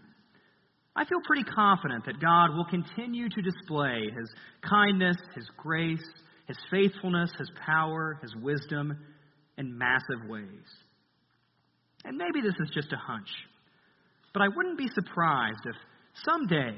I 0.95 1.05
feel 1.05 1.19
pretty 1.25 1.43
confident 1.43 2.05
that 2.05 2.21
God 2.21 2.55
will 2.55 2.65
continue 2.65 3.27
to 3.29 3.41
display 3.41 4.10
His 4.17 4.29
kindness, 4.62 5.17
His 5.36 5.45
grace, 5.58 6.05
his 6.47 6.58
faithfulness, 6.69 7.31
his 7.38 7.49
power, 7.65 8.19
his 8.21 8.34
wisdom 8.41 8.97
in 9.58 9.77
massive 9.77 10.29
ways. 10.29 10.65
And 12.03 12.17
maybe 12.17 12.41
this 12.41 12.55
is 12.60 12.69
just 12.73 12.93
a 12.93 12.97
hunch, 12.97 13.29
but 14.34 14.41
I 14.41 14.47
wouldn't 14.47 14.77
be 14.77 14.88
surprised 14.93 15.62
if 15.65 15.75
someday 16.23 16.77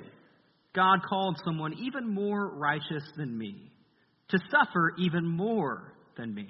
God 0.74 1.00
called 1.08 1.38
someone 1.44 1.74
even 1.74 2.14
more 2.14 2.56
righteous 2.56 3.04
than 3.18 3.38
me 3.38 3.72
to 4.30 4.40
suffer 4.50 4.94
even 4.98 5.26
more 5.26 5.94
than 6.18 6.34
me, 6.34 6.48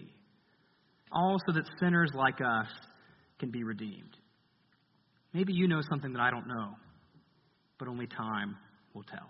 all 1.11 1.37
so 1.47 1.53
that 1.53 1.63
sinners 1.79 2.11
like 2.13 2.39
us 2.41 2.67
can 3.39 3.49
be 3.49 3.63
redeemed. 3.63 4.15
Maybe 5.33 5.53
you 5.53 5.67
know 5.67 5.81
something 5.89 6.13
that 6.13 6.21
I 6.21 6.29
don't 6.29 6.47
know, 6.47 6.75
but 7.77 7.87
only 7.87 8.07
time 8.07 8.57
will 8.93 9.03
tell. 9.03 9.29